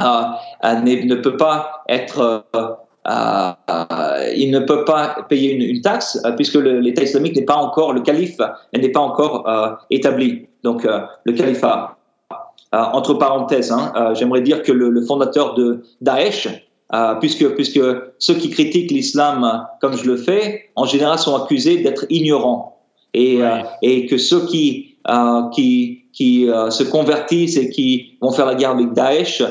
euh, 0.00 0.22
ne 0.62 1.14
peut 1.14 1.36
pas 1.36 1.84
être 1.88 2.20
euh, 2.20 2.38
euh, 2.56 2.68
il 3.06 4.50
ne 4.50 4.60
peut 4.60 4.84
pas 4.84 5.26
payer 5.28 5.52
une, 5.52 5.62
une 5.62 5.80
taxe 5.82 6.18
euh, 6.24 6.32
puisque 6.32 6.54
l'État 6.54 7.02
islamique 7.02 7.36
n'est 7.36 7.44
pas 7.44 7.56
encore, 7.56 7.92
le 7.92 8.00
calife 8.00 8.38
n'est 8.72 8.88
pas 8.88 9.00
encore 9.00 9.46
établi. 9.90 10.46
Donc 10.62 10.86
le 11.24 11.32
califat. 11.32 11.98
entre 12.72 13.14
parenthèses, 13.14 13.70
hein, 13.70 13.92
j'aimerais 14.14 14.40
dire 14.40 14.62
que 14.62 14.72
le, 14.72 14.88
le, 14.88 15.02
fondateur 15.02 15.54
de 15.54 15.84
Daesh, 16.00 16.48
puisque, 17.20 17.54
puisque 17.54 17.80
ceux 18.18 18.34
qui 18.34 18.48
critiquent 18.48 18.90
l'islam 18.90 19.66
comme 19.80 19.94
je 19.96 20.06
le 20.06 20.16
fais, 20.16 20.70
en 20.74 20.86
général 20.86 21.18
sont 21.18 21.36
accusés 21.36 21.82
d'être 21.82 22.06
ignorants. 22.08 22.80
Et, 23.12 23.42
ouais. 23.42 23.62
et 23.82 24.06
que 24.06 24.16
ceux 24.16 24.46
qui, 24.46 24.96
qui, 25.52 26.04
qui 26.14 26.48
se 26.70 26.82
convertissent 26.84 27.58
et 27.58 27.68
qui 27.68 28.16
vont 28.22 28.32
faire 28.32 28.46
la 28.46 28.54
guerre 28.54 28.70
avec 28.70 28.92
Daesh 28.94 29.42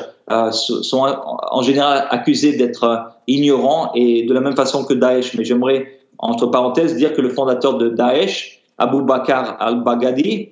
sont 0.52 1.06
en 1.50 1.62
général 1.62 2.06
accusés 2.10 2.56
d'être 2.56 3.10
ignorant 3.26 3.92
et 3.94 4.24
de 4.24 4.34
la 4.34 4.40
même 4.40 4.56
façon 4.56 4.84
que 4.84 4.94
Daesh. 4.94 5.36
Mais 5.36 5.44
j'aimerais, 5.44 5.86
entre 6.18 6.46
parenthèses, 6.46 6.96
dire 6.96 7.12
que 7.14 7.20
le 7.20 7.28
fondateur 7.28 7.78
de 7.78 7.88
Daesh, 7.88 8.62
Abu 8.78 9.02
Bakr 9.02 9.56
al-Baghdadi, 9.60 10.48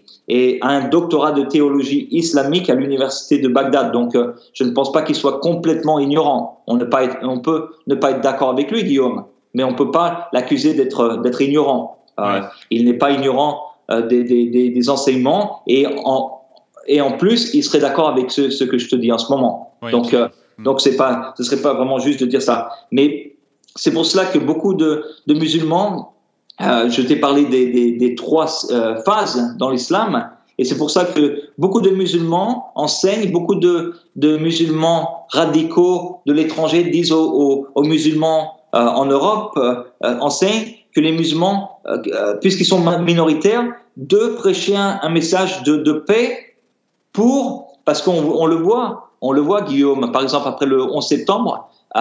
a 0.61 0.69
un 0.69 0.89
doctorat 0.89 1.33
de 1.33 1.43
théologie 1.43 2.09
islamique 2.11 2.71
à 2.71 2.75
l'université 2.75 3.39
de 3.39 3.49
Bagdad. 3.49 3.93
Donc, 3.93 4.15
euh, 4.15 4.33
je 4.55 4.65
ne 4.65 4.71
pense 4.71 4.93
pas 4.93 5.03
qu'il 5.03 5.17
soit 5.17 5.41
complètement 5.41 5.99
ignorant. 5.99 6.63
On, 6.67 6.77
ne 6.77 6.85
pas 6.85 7.05
être, 7.05 7.17
on 7.23 7.41
peut 7.41 7.71
ne 7.87 7.95
pas 7.95 8.13
être 8.13 8.21
d'accord 8.21 8.51
avec 8.51 8.71
lui, 8.71 8.85
Guillaume, 8.85 9.25
mais 9.55 9.65
on 9.65 9.73
ne 9.73 9.77
peut 9.77 9.91
pas 9.91 10.29
l'accuser 10.33 10.75
d'être 10.75 11.43
ignorant. 11.43 11.99
Euh, 12.21 12.41
il 12.71 12.85
n'est 12.85 12.99
pas 12.99 13.11
ignorant 13.11 13.63
euh, 13.91 14.07
des, 14.07 14.23
des, 14.23 14.71
des, 14.71 14.91
enseignements 14.91 15.63
et 15.67 15.87
en, 16.05 16.42
et 16.87 17.01
en 17.01 17.13
plus, 17.13 17.55
il 17.55 17.63
serait 17.63 17.81
d'accord 17.81 18.09
avec 18.09 18.31
ce, 18.31 18.51
ce, 18.51 18.65
que 18.65 18.79
je 18.79 18.89
te 18.89 18.97
dis 18.97 19.13
en 19.13 19.19
ce 19.19 19.31
moment. 19.31 19.75
Oui, 19.83 19.93
Donc, 19.93 20.15
euh, 20.15 20.29
Mm. 20.59 20.65
Donc 20.65 20.81
c'est 20.81 20.97
pas, 20.97 21.35
ce 21.37 21.43
serait 21.43 21.63
pas 21.63 21.75
vraiment 21.75 21.99
juste 21.99 22.21
de 22.21 22.27
dire 22.27 22.43
ça. 22.43 22.71
Mais 22.91 23.35
c'est 23.77 23.93
pour 23.93 24.07
cela 24.07 24.27
que 24.27 24.39
beaucoup 24.39 24.75
de, 24.75 25.05
de 25.27 25.35
musulmans, 25.35 26.15
euh, 26.61 26.89
je 26.89 27.03
t'ai 27.03 27.17
parlé 27.17 27.45
des, 27.47 27.71
des, 27.73 27.93
des 27.93 28.15
trois 28.15 28.49
euh, 28.71 28.97
phases 29.05 29.57
dans 29.59 29.71
l'islam, 29.71 30.29
et 30.59 30.65
c'est 30.65 30.77
pour 30.77 30.91
ça 30.91 31.07
que 31.07 31.41
beaucoup 31.57 31.81
de 31.81 31.91
musulmans 31.91 32.73
enseignent, 32.75 33.33
beaucoup 33.33 33.55
de, 33.55 33.95
de 34.17 34.37
musulmans 34.37 35.27
radicaux 35.31 36.21
de 36.27 36.33
l'étranger 36.35 36.85
disent 36.85 37.11
aux, 37.11 37.33
aux, 37.33 37.67
aux 37.75 37.83
musulmans 37.83 38.61
euh, 38.75 38.79
en 38.79 39.07
Europe, 39.07 39.59
enseignent 40.03 40.75
que 40.95 41.01
les 41.01 41.13
musulmans, 41.13 41.81
puisqu'ils 42.43 42.67
sont 42.67 42.81
minoritaires, 43.01 43.65
de 43.97 44.35
prêcher 44.37 44.77
un, 44.77 45.01
un 45.03 45.09
message 45.09 45.63
de, 45.63 45.77
de 45.77 45.93
paix 45.93 46.52
pour, 47.13 47.79
parce 47.85 48.03
qu'on 48.03 48.13
on 48.13 48.47
le 48.47 48.57
voit, 48.57 49.11
on 49.21 49.33
le 49.33 49.41
voit, 49.41 49.63
Guillaume, 49.63 50.11
par 50.13 50.23
exemple, 50.23 50.49
après 50.49 50.67
le 50.67 50.83
11 50.83 51.07
septembre, 51.07 51.69
euh, 51.97 52.01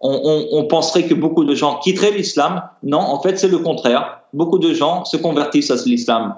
on, 0.00 0.20
on, 0.24 0.58
on, 0.58 0.64
penserait 0.64 1.04
que 1.04 1.14
beaucoup 1.14 1.44
de 1.44 1.54
gens 1.54 1.78
quitteraient 1.80 2.12
l'islam. 2.12 2.62
Non, 2.82 3.00
en 3.00 3.20
fait, 3.20 3.38
c'est 3.38 3.48
le 3.48 3.58
contraire. 3.58 4.20
Beaucoup 4.32 4.58
de 4.58 4.72
gens 4.72 5.04
se 5.04 5.16
convertissent 5.16 5.70
à 5.70 5.76
l'islam. 5.86 6.36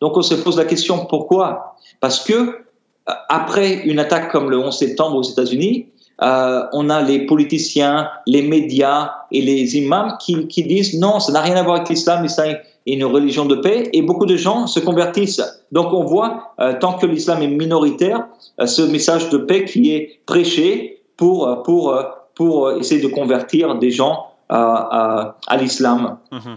Donc, 0.00 0.16
on 0.16 0.22
se 0.22 0.34
pose 0.34 0.56
la 0.56 0.64
question 0.64 1.06
pourquoi? 1.06 1.76
Parce 2.00 2.20
que 2.20 2.32
euh, 2.32 3.12
après 3.28 3.74
une 3.84 3.98
attaque 3.98 4.30
comme 4.30 4.50
le 4.50 4.58
11 4.58 4.76
septembre 4.76 5.16
aux 5.16 5.22
États-Unis, 5.22 5.88
euh, 6.22 6.66
on 6.72 6.90
a 6.90 7.00
les 7.00 7.26
politiciens, 7.26 8.08
les 8.26 8.42
médias 8.42 9.12
et 9.32 9.40
les 9.40 9.76
imams 9.76 10.16
qui, 10.20 10.46
qui 10.48 10.62
disent 10.62 10.98
non, 10.98 11.18
ça 11.18 11.32
n'a 11.32 11.40
rien 11.40 11.56
à 11.56 11.62
voir 11.62 11.76
avec 11.76 11.88
l'islam, 11.88 12.22
l'islam 12.22 12.56
une 12.86 13.04
religion 13.04 13.44
de 13.44 13.56
paix 13.56 13.90
et 13.92 14.02
beaucoup 14.02 14.26
de 14.26 14.36
gens 14.36 14.66
se 14.66 14.80
convertissent. 14.80 15.42
Donc 15.72 15.92
on 15.92 16.04
voit, 16.04 16.54
euh, 16.60 16.74
tant 16.80 16.94
que 16.94 17.06
l'islam 17.06 17.42
est 17.42 17.48
minoritaire, 17.48 18.26
euh, 18.60 18.66
ce 18.66 18.82
message 18.82 19.28
de 19.30 19.38
paix 19.38 19.64
qui 19.64 19.92
est 19.94 20.20
prêché 20.26 21.02
pour, 21.16 21.46
euh, 21.46 21.56
pour, 21.56 21.94
pour 22.34 22.72
essayer 22.72 23.00
de 23.00 23.08
convertir 23.08 23.76
des 23.76 23.90
gens 23.90 24.26
à, 24.48 25.36
à 25.46 25.56
l'islam. 25.56 26.18
Mm 26.32 26.38
-hmm. 26.38 26.56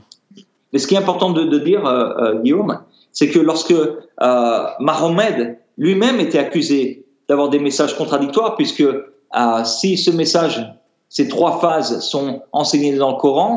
Mais 0.72 0.80
ce 0.80 0.88
qui 0.88 0.96
est 0.96 1.02
important 1.06 1.32
de, 1.38 1.44
de 1.44 1.60
dire, 1.60 1.84
Guillaume, 2.42 2.80
c'est 3.12 3.30
que 3.30 3.40
lorsque 3.50 3.76
Mahomet 4.88 5.38
lui-même 5.78 6.18
était 6.20 6.40
accusé 6.40 7.06
d'avoir 7.28 7.50
des 7.50 7.60
messages 7.60 7.96
contradictoires, 8.02 8.56
puisque 8.56 8.88
si 9.66 9.98
ce 9.98 10.12
message, 10.22 10.56
ces 11.10 11.28
trois 11.28 11.54
phases 11.64 12.00
sont 12.14 12.42
enseignées 12.52 12.96
dans 13.04 13.12
le 13.12 13.18
Coran, 13.26 13.52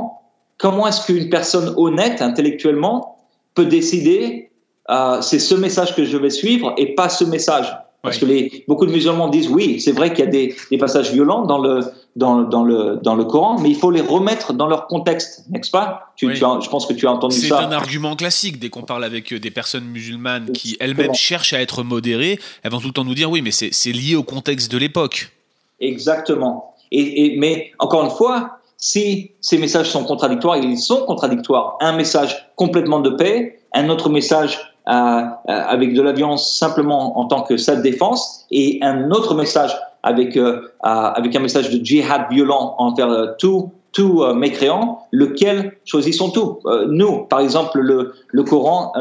comment 0.59 0.87
est-ce 0.87 1.07
qu'une 1.07 1.29
personne 1.29 1.75
honnête 1.77 2.23
intellectuellement 2.23 3.19
peut 3.55 3.67
décider 3.67 4.51
euh, 4.89 5.21
c'est 5.21 5.41
ce 5.41 5.55
message 5.55 5.95
que 5.97 6.05
je 6.05 6.17
vais 6.17 6.31
suivre 6.31 6.73
et 6.77 6.95
pas 6.95 7.09
ce 7.09 7.25
message? 7.25 7.73
Parce 8.03 8.17
oui. 8.17 8.21
que 8.21 8.27
les, 8.27 8.65
beaucoup 8.69 8.87
de 8.87 8.93
musulmans 8.93 9.29
disent 9.29 9.49
oui, 9.49 9.81
c'est 9.81 9.91
vrai 9.91 10.13
qu'il 10.13 10.25
y 10.25 10.29
a 10.29 10.31
des, 10.31 10.55
des, 10.71 10.79
passages 10.79 11.11
violents 11.11 11.45
dans 11.45 11.59
le, 11.59 11.81
dans, 12.15 12.43
dans, 12.43 12.63
le, 12.63 13.01
dans 13.03 13.17
le 13.17 13.25
Coran, 13.25 13.59
mais 13.59 13.69
il 13.69 13.75
faut 13.75 13.91
les 13.91 14.01
remettre 14.01 14.53
dans 14.53 14.69
leur 14.69 14.87
contexte, 14.87 15.45
n'est-ce 15.51 15.73
pas? 15.73 16.13
Tu, 16.15 16.27
oui. 16.27 16.35
tu 16.35 16.45
as, 16.45 16.61
Je 16.63 16.69
pense 16.69 16.87
que 16.87 16.93
tu 16.93 17.09
as 17.09 17.11
entendu 17.11 17.35
ça. 17.35 17.59
C'est 17.59 17.65
un 17.65 17.73
argument 17.73 18.15
classique 18.15 18.61
dès 18.61 18.69
qu'on 18.69 18.83
parle 18.83 19.03
avec 19.03 19.33
euh, 19.33 19.41
des 19.41 19.51
personnes 19.51 19.87
musulmanes 19.87 20.53
qui 20.53 20.77
elles-mêmes 20.79 21.15
cherchent 21.15 21.53
à 21.53 21.61
être 21.61 21.83
modérées, 21.83 22.39
elles 22.63 22.71
vont 22.71 22.79
tout 22.79 22.89
le 22.89 22.93
temps 22.93 23.05
nous 23.05 23.15
dire 23.15 23.29
oui, 23.29 23.43
mais 23.43 23.51
c'est 23.51 23.93
lié 23.93 24.15
au 24.15 24.23
contexte 24.23 24.71
de 24.71 24.79
l'époque. 24.79 25.33
Exactement. 25.81 26.75
Et, 26.93 27.35
et, 27.35 27.39
mais 27.39 27.73
encore 27.81 28.05
une 28.05 28.11
fois, 28.11 28.56
si 28.79 29.33
ces 29.41 29.59
messages 29.59 29.91
sont 29.91 30.05
contradictoires, 30.05 30.57
ils 30.57 30.79
sont 30.79 31.05
contradictoires. 31.07 31.77
Un 31.81 31.97
message 31.97 32.51
complètement 32.57 33.01
de 33.01 33.11
paix, 33.11 33.59
un 33.75 33.89
autre 33.89 34.11
message 34.11 34.59
euh, 34.89 34.93
euh, 34.93 35.27
avec 35.47 35.95
de 35.95 36.03
la 36.03 36.13
violence 36.13 36.57
simplement 36.57 37.19
en 37.19 37.25
tant 37.25 37.43
que 37.43 37.57
self-défense, 37.57 38.47
et 38.51 38.79
un 38.83 39.11
autre 39.11 39.35
message 39.35 39.77
avec, 40.03 40.37
euh, 40.37 40.61
avec 40.83 41.35
un 41.35 41.41
message 41.41 41.71
de 41.71 41.85
djihad 41.85 42.27
violent 42.31 42.77
envers 42.79 43.37
tout, 43.39 43.73
tout 43.93 44.23
mécréant, 44.35 45.01
lequel 45.11 45.73
choisissons 45.85 46.31
tout? 46.31 46.61
Nous, 46.89 47.25
par 47.25 47.41
exemple, 47.41 47.81
le, 47.81 48.15
le 48.29 48.43
Coran 48.45 48.93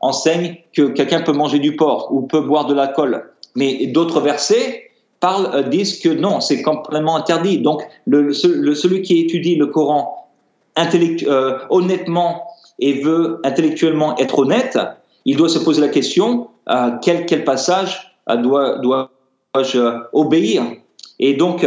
enseigne 0.00 0.58
que 0.72 0.82
quelqu'un 0.82 1.22
peut 1.22 1.32
manger 1.32 1.58
du 1.58 1.74
porc 1.74 2.12
ou 2.12 2.22
peut 2.22 2.42
boire 2.42 2.66
de 2.66 2.74
l'alcool, 2.74 3.30
mais 3.56 3.86
d'autres 3.86 4.20
versets 4.20 4.91
parlent, 5.22 5.70
disent 5.70 6.00
que 6.00 6.10
non, 6.10 6.40
c'est 6.40 6.60
complètement 6.60 7.16
interdit. 7.16 7.58
Donc, 7.58 7.82
celui 8.06 9.00
qui 9.00 9.20
étudie 9.20 9.56
le 9.56 9.68
Coran 9.68 10.28
honnêtement 11.70 12.42
et 12.78 13.00
veut 13.00 13.40
intellectuellement 13.44 14.16
être 14.18 14.38
honnête, 14.40 14.78
il 15.24 15.36
doit 15.36 15.48
se 15.48 15.58
poser 15.58 15.80
la 15.80 15.88
question 15.88 16.48
quel, 17.02 17.26
quel 17.26 17.44
passage 17.44 18.14
dois, 18.42 18.78
dois-je 18.78 20.00
obéir? 20.12 20.64
Et 21.18 21.34
donc, 21.34 21.66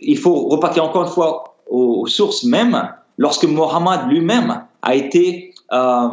il 0.00 0.18
faut 0.18 0.48
repartir 0.48 0.84
encore 0.84 1.02
une 1.02 1.08
fois 1.08 1.52
aux, 1.68 2.06
sources 2.06 2.44
mêmes. 2.44 2.88
Lorsque 3.18 3.44
Mohammed 3.44 4.08
lui-même 4.08 4.64
a 4.82 4.94
été, 4.94 5.54
euh, 5.72 6.08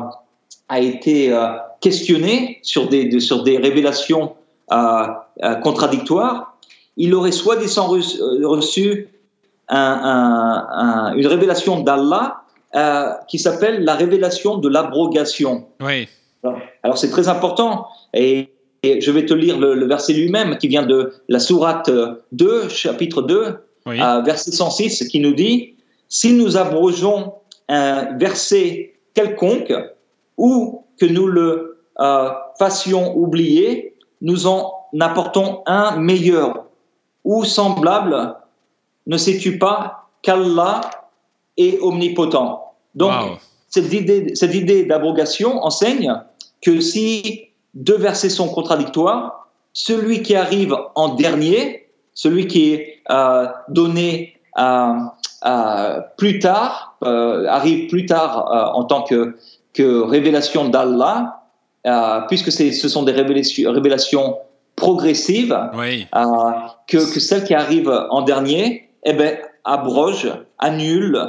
euh, 0.72 1.48
questionné 1.82 2.60
sur 2.62 2.88
des, 2.90 3.10
révélations 3.58 4.24
euh, 4.24 4.39
contradictoires, 5.64 6.58
il 6.98 7.14
aurait 7.16 7.32
soi-disant 7.32 7.88
reçu 7.88 9.08
une 9.70 11.28
révélation 11.28 11.82
d'Allah 11.82 12.42
qui 13.28 13.40
s'appelle 13.40 13.84
la 13.84 13.96
révélation 13.96 14.58
de 14.58 14.70
l'abrogation. 14.70 15.68
Oui. 15.82 16.08
Alors 16.84 16.98
c'est 16.98 17.10
très 17.10 17.28
important 17.28 17.88
et, 18.14 18.50
je 18.84 19.12
vais 19.12 19.26
te 19.26 19.34
lire 19.34 19.60
le, 19.60 19.74
le 19.74 19.86
verset 19.88 20.14
lui-même 20.14 20.58
qui 20.58 20.70
vient 20.70 20.86
de 20.86 21.12
la 21.28 21.40
sourate 21.40 21.92
2, 22.32 22.70
chapitre 22.70 23.22
2, 23.22 23.58
verset 24.24 24.52
106, 24.52 25.08
qui 25.10 25.20
nous 25.20 25.34
dit 25.34 25.74
si 26.10 26.34
nous 26.34 26.58
abrogeons 26.58 27.34
un 27.70 28.18
verset 28.18 28.94
quelconque 29.14 29.74
ou 30.38 30.86
que 31.00 31.06
nous 31.06 31.28
le 31.28 31.82
euh, 32.00 32.30
fassions 32.58 33.16
oublier, 33.16 33.89
nous 34.22 34.48
en 34.48 34.74
apportons 35.00 35.62
un 35.66 35.98
meilleur 35.98 36.66
ou 37.24 37.44
semblable. 37.44 38.36
Ne 39.08 39.18
sais-tu 39.18 39.58
pas 39.58 40.10
qu'Allah 40.22 40.82
est 41.58 41.80
omnipotent 41.82 42.74
Donc, 42.96 43.14
cette 43.68 43.94
idée, 43.94 44.36
cette 44.36 44.56
idée 44.56 44.86
d'abrogation 44.86 45.64
enseigne 45.64 46.14
que 46.62 46.80
si 46.82 47.50
deux 47.74 47.98
versets 47.98 48.30
sont 48.30 48.50
contradictoires, 48.50 49.50
celui 49.74 50.24
qui 50.24 50.36
arrive 50.36 50.76
en 50.96 51.10
dernier 51.16 51.90
celui 52.20 52.48
qui 52.48 52.74
est 52.74 53.02
euh, 53.10 53.48
donné 53.70 54.34
euh, 54.58 54.94
euh, 55.46 56.02
plus 56.18 56.40
tard, 56.40 56.98
arrive 57.02 57.88
plus 57.88 58.06
tard 58.06 58.74
en 58.76 58.84
tant 58.84 59.04
que, 59.04 59.38
que 59.74 60.02
révélation 60.02 60.68
d'Allah, 60.68 61.39
puisque 62.28 62.52
ce 62.52 62.90
sont 62.90 63.04
des 63.04 63.12
révélations, 63.12 63.72
révélations 63.72 64.38
progressives, 64.76 65.58
que, 66.88 67.14
que, 67.14 67.20
celle 67.20 67.44
qui 67.44 67.54
arrive 67.54 67.90
en 68.10 68.22
dernier, 68.22 68.90
eh 69.04 69.14
ben, 69.14 69.38
abroge, 69.66 70.32
annule 70.58 71.20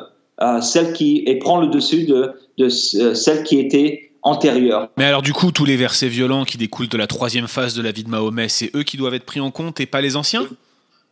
celle 0.60 0.92
qui 0.92 1.22
et 1.26 1.38
prend 1.38 1.60
le 1.60 1.68
dessus 1.68 2.04
de, 2.04 2.32
de 2.58 2.68
celle 2.68 3.44
qui 3.44 3.58
était 3.58 4.10
antérieure. 4.22 4.88
Mais 4.96 5.04
alors 5.04 5.22
du 5.22 5.32
coup, 5.32 5.52
tous 5.52 5.64
les 5.64 5.76
versets 5.76 6.08
violents 6.08 6.44
qui 6.44 6.58
découlent 6.58 6.88
de 6.88 6.98
la 6.98 7.06
troisième 7.06 7.48
phase 7.48 7.74
de 7.74 7.82
la 7.82 7.92
vie 7.92 8.04
de 8.04 8.10
Mahomet, 8.10 8.48
c'est 8.48 8.74
eux 8.74 8.82
qui 8.82 8.96
doivent 8.96 9.14
être 9.14 9.24
pris 9.24 9.40
en 9.40 9.50
compte 9.50 9.80
et 9.80 9.86
pas 9.86 10.00
les 10.00 10.16
anciens? 10.16 10.46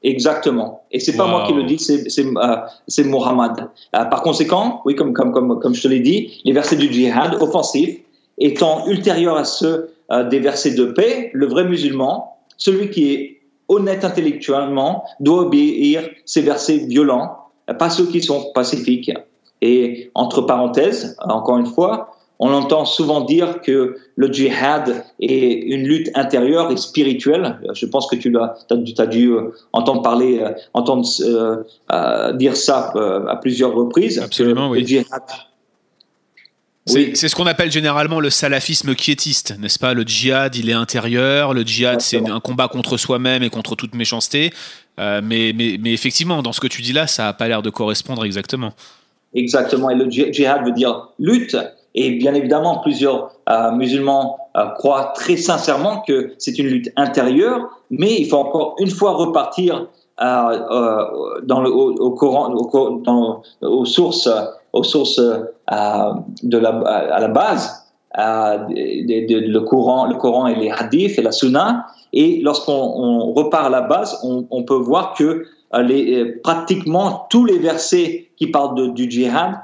Exactement. 0.03 0.85
Et 0.93 1.01
c'est 1.01 1.17
pas 1.17 1.27
moi 1.27 1.45
qui 1.47 1.53
le 1.53 1.65
dis, 1.65 1.79
c'est 1.79 2.25
euh, 2.25 3.05
Mohammed. 3.05 3.69
Euh, 3.97 4.05
par 4.05 4.23
conséquent, 4.23 4.81
oui, 4.85 4.95
comme 4.95 5.13
comme 5.13 5.33
comme 5.33 5.59
comme 5.59 5.75
je 5.75 5.83
te 5.83 5.89
l'ai 5.89 5.99
dit, 5.99 6.41
les 6.45 6.53
versets 6.53 6.77
du 6.77 6.93
djihad 6.93 7.35
offensif 7.41 7.97
étant 8.39 8.87
ultérieurs 8.87 9.37
à 9.37 9.45
ceux 9.45 9.91
euh, 10.11 10.29
des 10.29 10.39
versets 10.39 10.75
de 10.75 10.87
paix, 10.87 11.31
le 11.33 11.47
vrai 11.47 11.65
musulman, 11.65 12.37
celui 12.57 12.91
qui 12.91 13.13
est 13.13 13.41
honnête 13.69 14.05
intellectuellement, 14.05 15.05
doit 15.21 15.43
obéir 15.43 16.09
ces 16.25 16.41
versets 16.41 16.79
violents, 16.79 17.37
pas 17.79 17.91
ceux 17.91 18.07
qui 18.07 18.23
sont 18.23 18.51
pacifiques. 18.55 19.13
Et 19.61 20.11
entre 20.15 20.43
parenthèses, 20.43 21.17
encore 21.21 21.59
une 21.59 21.67
fois, 21.67 22.15
on 22.41 22.53
entend 22.53 22.85
souvent 22.85 23.23
dire 23.23 23.61
que 23.63 23.97
le 24.15 24.33
djihad 24.33 25.05
est 25.21 25.55
une 25.55 25.83
lutte 25.83 26.11
intérieure 26.15 26.71
et 26.71 26.77
spirituelle. 26.77 27.59
Je 27.73 27.87
pense 27.87 28.07
que 28.07 28.17
tu 28.17 28.37
as, 28.39 28.55
as, 28.71 29.07
dû 29.07 29.33
euh, 29.33 29.53
entendre 29.73 30.03
parler, 30.03 30.41
euh, 30.41 30.53
entendre 30.73 31.07
euh, 31.21 32.33
dire 32.35 32.57
ça 32.57 32.93
à 33.29 33.37
plusieurs 33.37 33.75
reprises. 33.75 34.21
Absolument, 34.21 34.71
oui. 34.71 35.05
C'est 36.89 37.29
ce 37.29 37.35
qu'on 37.35 37.47
appelle 37.47 37.71
généralement 37.71 38.21
le 38.21 38.31
salafisme 38.31 38.95
quiétiste, 38.95 39.57
n'est-ce 39.59 39.79
pas? 39.79 39.95
Le 39.95 40.03
djihad, 40.03 40.57
il 40.57 40.71
est 40.71 40.75
intérieur. 40.75 41.55
Le 41.55 41.63
djihad, 41.63 42.01
c'est 42.01 42.29
un 42.29 42.41
combat 42.41 42.69
contre 42.69 42.97
soi-même 42.97 43.43
et 43.43 43.51
contre 43.51 43.77
toute 43.77 43.95
méchanceté. 43.95 44.53
mais, 44.97 45.21
mais, 45.55 45.77
mais, 45.81 45.93
effectivement, 45.93 46.43
dans 46.43 46.53
ce 46.53 46.61
que 46.61 46.67
tu 46.67 46.83
dis 46.83 46.93
là, 46.93 47.07
ça 47.07 47.25
n'a 47.25 47.33
pas 47.33 47.49
l'air 47.49 47.63
de 47.63 47.71
correspondre 47.71 48.25
exactement. 48.25 48.73
Exactement. 49.35 49.91
Et 49.91 49.95
le 49.95 50.11
djihad 50.11 50.65
veut 50.65 50.73
dire 50.73 51.09
lutte. 51.19 51.57
Et 51.95 52.13
bien 52.13 52.35
évidemment, 52.35 52.79
plusieurs 52.79 53.33
euh, 53.49 53.73
musulmans 53.73 54.39
euh, 54.57 54.67
croient 54.77 55.13
très 55.15 55.37
sincèrement 55.37 56.03
que 56.07 56.33
c'est 56.39 56.59
une 56.59 56.69
lutte 56.69 56.93
intérieure, 56.97 57.69
mais 57.91 58.15
il 58.19 58.29
faut 58.29 58.37
encore 58.37 58.77
une 58.79 58.91
fois 58.91 59.13
repartir 59.13 59.89
euh, 60.21 61.39
dans 61.43 61.61
le, 61.61 61.71
au, 61.71 62.11
Coran, 62.13 62.51
dans, 63.05 63.43
aux 63.63 63.85
sources, 63.85 64.29
aux 64.73 64.85
sources 64.85 65.21
de 65.21 66.59
la, 66.59 66.71
à 66.71 67.21
la 67.21 67.29
base, 67.29 67.89
le, 68.17 69.59
Coran, 69.61 70.07
le 70.07 70.15
Coran 70.15 70.47
et 70.47 70.55
les 70.55 70.71
hadiths 70.71 71.19
et 71.19 71.23
la 71.23 71.33
Sunna. 71.33 71.87
Et 72.13 72.41
lorsqu'on 72.43 73.33
repart 73.33 73.67
à 73.67 73.71
la 73.71 73.83
base, 73.83 74.19
on, 74.23 74.63
peut 74.63 74.75
voir 74.75 75.15
que 75.15 75.45
les, 75.81 76.25
pratiquement 76.43 77.27
tous 77.31 77.45
les 77.45 77.59
versets 77.59 78.31
qui 78.37 78.47
parlent 78.49 78.75
de, 78.77 78.87
du 78.89 79.11
djihad 79.11 79.59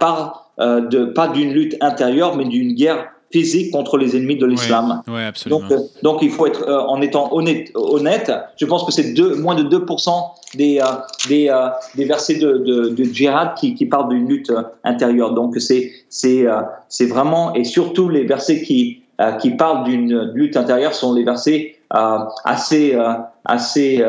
parlent 0.00 0.32
euh, 0.60 0.80
de, 0.80 1.04
pas 1.04 1.28
d'une 1.28 1.52
lutte 1.52 1.76
intérieure, 1.80 2.36
mais 2.36 2.44
d'une 2.44 2.74
guerre 2.74 3.12
physique 3.30 3.72
contre 3.72 3.98
les 3.98 4.16
ennemis 4.16 4.36
de 4.36 4.46
l'islam. 4.46 5.02
donc, 5.48 5.70
euh, 5.70 5.78
donc, 6.02 6.18
il 6.22 6.30
faut 6.30 6.46
être, 6.46 6.66
euh, 6.66 6.80
en 6.80 7.00
étant 7.02 7.32
honnête, 7.34 7.70
honnête, 7.74 8.32
je 8.56 8.64
pense 8.64 8.84
que 8.84 8.92
c'est 8.92 9.14
moins 9.38 9.54
de 9.54 9.64
2% 9.64 10.10
des, 10.54 10.80
des, 11.28 11.54
des, 11.94 12.04
versets 12.04 12.36
de, 12.36 12.58
de, 12.58 12.88
de 12.88 13.04
djihad 13.04 13.54
qui, 13.54 13.74
qui 13.74 13.86
parlent 13.86 14.08
d'une 14.08 14.26
lutte 14.26 14.52
intérieure. 14.84 15.34
Donc 15.34 15.56
c'est 15.58 15.92
c'est 16.08 17.06
vraiment, 17.06 17.54
et 17.54 17.64
surtout 17.64 18.08
les 18.08 18.24
versets 18.24 18.62
qui, 18.62 19.02
qui 19.40 19.50
parlent 19.50 19.84
d'une 19.84 20.32
lutte 20.32 20.56
intérieure 20.56 20.94
sont 20.94 21.12
les 21.12 21.24
versets 21.24 21.76
assez, 21.90 22.98
assez 23.44 24.02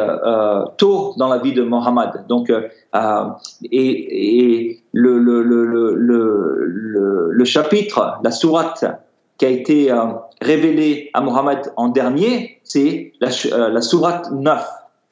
tôt 0.78 1.14
dans 1.18 1.28
la 1.28 1.40
vie 1.40 1.52
de 1.54 1.64
Mohammed. 1.64 2.26
Donc, 2.30 2.50
et, 2.50 3.72
et 3.72 4.80
le, 4.94 5.20
le, 5.20 5.44
le, 5.44 5.94
le, 5.96 7.30
le 7.32 7.46
chapitre, 7.46 8.18
la 8.24 8.32
sourate 8.32 8.86
qui 9.40 9.46
a 9.46 9.50
été 9.50 9.92
euh, 9.92 10.06
révélée 10.42 11.10
à 11.14 11.22
Mohammed 11.22 11.72
en 11.78 11.88
dernier, 11.88 12.60
c'est 12.64 13.14
la, 13.20 13.30
euh, 13.52 13.70
la 13.70 13.82
sourate 13.82 14.30
9. 14.32 14.64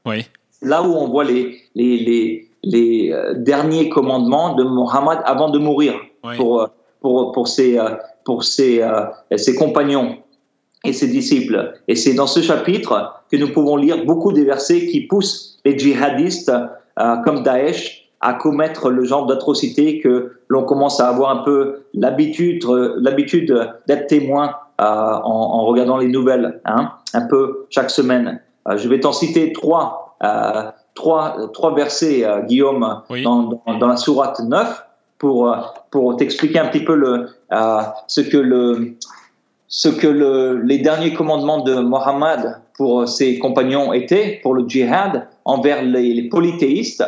Oui. 0.06 0.26
Là 0.62 0.84
où 0.84 0.94
on 0.94 1.08
voit 1.08 1.24
les, 1.24 1.58
les, 1.76 1.98
les, 1.98 2.50
les 2.64 3.12
euh, 3.12 3.34
derniers 3.36 3.90
commandements 3.90 4.54
de 4.56 4.64
Mohammed 4.64 5.20
avant 5.24 5.50
de 5.50 5.58
mourir 5.58 5.96
pour, 6.36 6.70
pour, 7.00 7.32
pour, 7.32 7.48
ses, 7.48 7.80
pour 8.26 8.44
ses, 8.44 8.86
ses 9.38 9.56
compagnons 9.56 10.18
et 10.84 10.92
ses 10.92 11.08
disciples. 11.08 11.74
Et 11.88 11.96
c'est 11.96 12.14
dans 12.14 12.28
ce 12.28 12.42
chapitre 12.42 13.14
que 13.32 13.38
nous 13.38 13.54
pouvons 13.54 13.78
lire 13.78 14.04
beaucoup 14.04 14.34
des 14.34 14.44
versets 14.44 14.88
qui 14.88 15.02
poussent 15.08 15.60
les 15.64 15.80
djihadistes 15.80 16.52
comme 17.24 17.44
Daesh 17.44 18.07
à 18.22 18.34
commettre 18.34 18.90
le 18.90 19.04
genre 19.04 19.26
d'atrocité 19.26 20.00
que 20.00 20.34
l'on 20.48 20.64
commence 20.64 21.00
à 21.00 21.08
avoir 21.08 21.30
un 21.32 21.44
peu 21.44 21.84
l'habitude, 21.94 22.64
l'habitude 22.98 23.72
d'être 23.88 24.08
témoin 24.08 24.56
euh, 24.82 24.84
en, 24.84 25.24
en, 25.24 25.66
regardant 25.66 25.98
les 25.98 26.08
nouvelles, 26.08 26.62
hein, 26.66 26.92
un 27.14 27.22
peu 27.22 27.66
chaque 27.70 27.90
semaine. 27.90 28.42
Euh, 28.68 28.78
je 28.78 28.88
vais 28.88 29.00
t'en 29.00 29.14
citer 29.14 29.52
trois, 29.54 30.18
euh, 30.24 30.64
trois, 30.94 31.36
trois 31.54 31.74
versets, 31.74 32.26
euh, 32.26 32.42
Guillaume, 32.42 33.02
dans, 33.24 33.44
dans, 33.66 33.78
dans, 33.78 33.88
la 33.88 33.98
sourate 33.98 34.40
9 34.40 34.84
pour, 35.18 35.56
pour 35.90 36.16
t'expliquer 36.18 36.60
un 36.60 36.68
petit 36.68 36.84
peu 36.84 36.96
le, 36.96 37.28
ce 38.08 38.22
que, 38.22 38.38
le, 38.38 38.96
ce 39.68 39.90
que 39.90 40.08
le, 40.08 40.62
les 40.62 40.78
derniers 40.78 41.14
commandements 41.14 41.64
de 41.64 41.76
Mohammed 41.76 42.62
pour 42.76 43.08
ses 43.08 43.40
compagnons 43.40 43.94
étaient, 43.94 44.40
pour 44.44 44.54
le 44.54 44.68
djihad, 44.68 45.28
envers 45.46 45.82
les, 45.84 46.14
les 46.14 46.30
polythéistes 46.30 47.04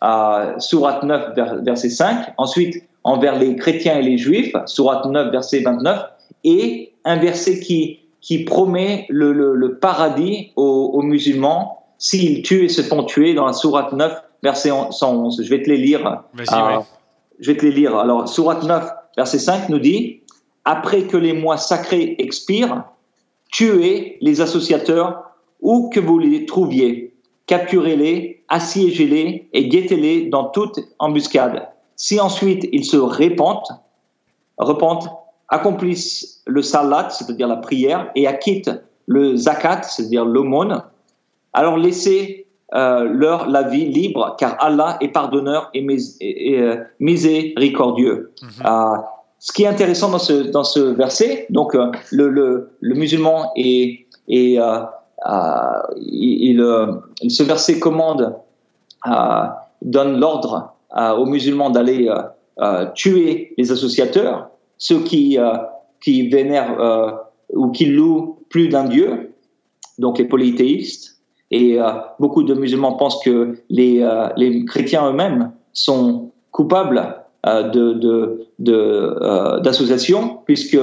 à 0.00 0.54
Sourate 0.58 1.02
9, 1.02 1.34
verset 1.62 1.90
5. 1.90 2.34
Ensuite, 2.38 2.82
envers 3.04 3.38
les 3.38 3.56
chrétiens 3.56 3.98
et 3.98 4.02
les 4.02 4.18
juifs, 4.18 4.54
Sourate 4.66 5.06
9, 5.06 5.30
verset 5.30 5.60
29. 5.60 6.02
Et 6.44 6.92
un 7.04 7.16
verset 7.16 7.60
qui, 7.60 8.00
qui 8.20 8.44
promet 8.44 9.06
le, 9.08 9.32
le, 9.32 9.54
le 9.54 9.78
paradis 9.78 10.52
aux, 10.56 10.90
aux 10.94 11.02
musulmans 11.02 11.84
s'ils 11.98 12.42
tuent 12.42 12.64
et 12.64 12.68
se 12.68 12.82
font 12.82 13.04
tuer 13.04 13.34
dans 13.34 13.46
la 13.46 13.52
Sourate 13.52 13.92
9, 13.92 14.12
verset 14.42 14.70
111. 14.90 15.42
Je 15.42 15.50
vais 15.50 15.62
te 15.62 15.68
les 15.68 15.76
lire. 15.76 16.22
Vas-y, 16.34 16.84
Je 17.40 17.52
vais 17.52 17.56
te 17.56 17.64
les 17.64 17.72
lire. 17.72 17.96
Alors, 17.96 18.28
Surat 18.28 18.60
9, 18.62 18.90
verset 19.16 19.38
5 19.38 19.68
nous 19.68 19.78
dit 19.78 20.20
Après 20.64 21.02
que 21.02 21.16
les 21.16 21.32
mois 21.32 21.56
sacrés 21.56 22.16
expirent, 22.18 22.84
tuez 23.52 24.18
les 24.20 24.40
associateurs 24.40 25.30
où 25.60 25.90
que 25.90 26.00
vous 26.00 26.18
les 26.18 26.46
trouviez. 26.46 27.09
Capturez-les, 27.50 28.44
assiégez-les 28.48 29.48
et 29.52 29.68
guettez-les 29.68 30.26
dans 30.26 30.44
toute 30.50 30.78
embuscade. 31.00 31.66
Si 31.96 32.20
ensuite 32.20 32.68
ils 32.70 32.84
se 32.84 32.96
repentent, 32.96 33.72
repentent, 34.56 35.08
accomplissent 35.48 36.42
le 36.46 36.62
salat, 36.62 37.10
c'est-à-dire 37.10 37.48
la 37.48 37.56
prière, 37.56 38.12
et 38.14 38.28
acquittent 38.28 38.70
le 39.06 39.34
zakat, 39.34 39.82
c'est-à-dire 39.82 40.24
l'aumône, 40.24 40.80
alors 41.52 41.76
laissez 41.76 42.46
euh, 42.72 43.02
leur 43.02 43.48
la 43.48 43.64
vie 43.64 43.86
libre, 43.86 44.36
car 44.38 44.56
Allah 44.60 44.96
est 45.00 45.08
pardonneur 45.08 45.70
et, 45.74 45.84
euh, 46.56 46.76
miséricordieux. 47.00 48.30
Mhm. 48.42 48.48
Euh, 48.64 48.96
ce 49.40 49.52
qui 49.52 49.64
est 49.64 49.66
intéressant 49.66 50.08
dans 50.08 50.20
ce, 50.20 50.34
dans 50.52 50.62
ce 50.62 50.78
verset, 50.78 51.46
donc 51.50 51.74
le, 51.74 52.28
le, 52.28 52.70
le, 52.78 52.94
musulman 52.94 53.50
est, 53.56 54.06
est 54.28 54.56
il, 55.26 56.60
il, 57.22 57.30
ce 57.30 57.42
verset 57.42 57.78
commande, 57.78 58.36
donne 59.82 60.20
l'ordre 60.20 60.74
aux 60.96 61.26
musulmans 61.26 61.70
d'aller 61.70 62.12
tuer 62.94 63.54
les 63.56 63.72
associateurs, 63.72 64.50
ceux 64.78 65.00
qui, 65.00 65.38
qui 66.00 66.28
vénèrent 66.28 67.28
ou 67.52 67.70
qui 67.70 67.86
louent 67.86 68.38
plus 68.48 68.68
d'un 68.68 68.84
dieu, 68.84 69.32
donc 69.98 70.18
les 70.18 70.24
polythéistes. 70.24 71.20
Et 71.50 71.80
euh, 71.80 71.90
beaucoup 72.18 72.42
de 72.44 72.54
musulmans 72.54 72.92
pensent 72.92 73.22
que 73.24 73.58
les, 73.68 74.02
euh, 74.02 74.28
les 74.36 74.64
chrétiens 74.64 75.08
eux-mêmes 75.10 75.52
sont 75.72 76.30
coupables 76.52 77.16
euh, 77.46 77.68
de, 77.70 77.92
de, 77.94 78.46
de 78.58 79.60
d'association, 79.60 80.38
puisque 80.44 80.78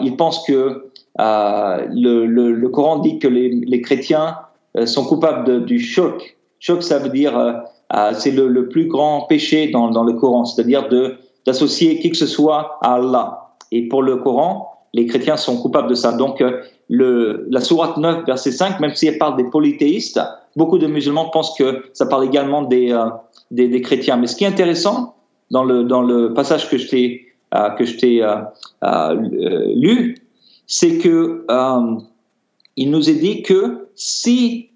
ils 0.00 0.16
pensent 0.16 0.44
que 0.46 0.85
le, 1.18 2.26
le, 2.26 2.68
Coran 2.68 2.98
dit 2.98 3.18
que 3.18 3.28
les, 3.28 3.80
chrétiens 3.80 4.36
sont 4.84 5.04
coupables 5.04 5.64
du 5.64 5.78
choc. 5.78 6.36
Choc, 6.58 6.82
ça 6.82 6.98
veut 6.98 7.08
dire 7.08 7.62
c'est 8.14 8.32
le, 8.32 8.68
plus 8.68 8.86
grand 8.86 9.22
péché 9.22 9.68
dans, 9.68 10.04
le 10.04 10.12
Coran, 10.14 10.44
c'est-à-dire 10.44 10.88
d'associer 11.46 11.98
qui 12.00 12.10
que 12.10 12.16
ce 12.16 12.26
soit 12.26 12.78
à 12.82 12.94
Allah. 12.94 13.54
Et 13.72 13.88
pour 13.88 14.02
le 14.02 14.16
Coran, 14.16 14.70
les 14.92 15.06
chrétiens 15.06 15.36
sont 15.36 15.60
coupables 15.60 15.88
de 15.88 15.94
ça. 15.94 16.12
Donc, 16.12 16.42
la 16.88 17.60
sourate 17.60 17.96
9, 17.96 18.26
verset 18.26 18.52
5, 18.52 18.80
même 18.80 18.94
si 18.94 19.06
elle 19.06 19.18
parle 19.18 19.36
des 19.36 19.44
polythéistes, 19.44 20.20
beaucoup 20.56 20.78
de 20.78 20.86
musulmans 20.86 21.28
pensent 21.30 21.56
que 21.56 21.84
ça 21.92 22.06
parle 22.06 22.24
également 22.24 22.62
des, 22.62 22.92
euh, 22.92 23.80
chrétiens. 23.80 24.16
Mais 24.16 24.26
ce 24.26 24.34
qui 24.36 24.44
est 24.44 24.48
intéressant 24.48 25.14
dans 25.50 25.62
le, 25.62 26.32
passage 26.34 26.68
que 26.68 26.78
je 26.78 26.88
t'ai 26.88 27.26
euh, 27.54 27.68
euh, 28.22 28.36
euh 28.84 29.72
lu, 29.74 30.16
c'est 30.66 30.98
que 30.98 31.46
il 32.76 32.90
nous 32.90 33.08
est 33.08 33.14
dit 33.14 33.42
que 33.42 33.88
si 33.94 34.70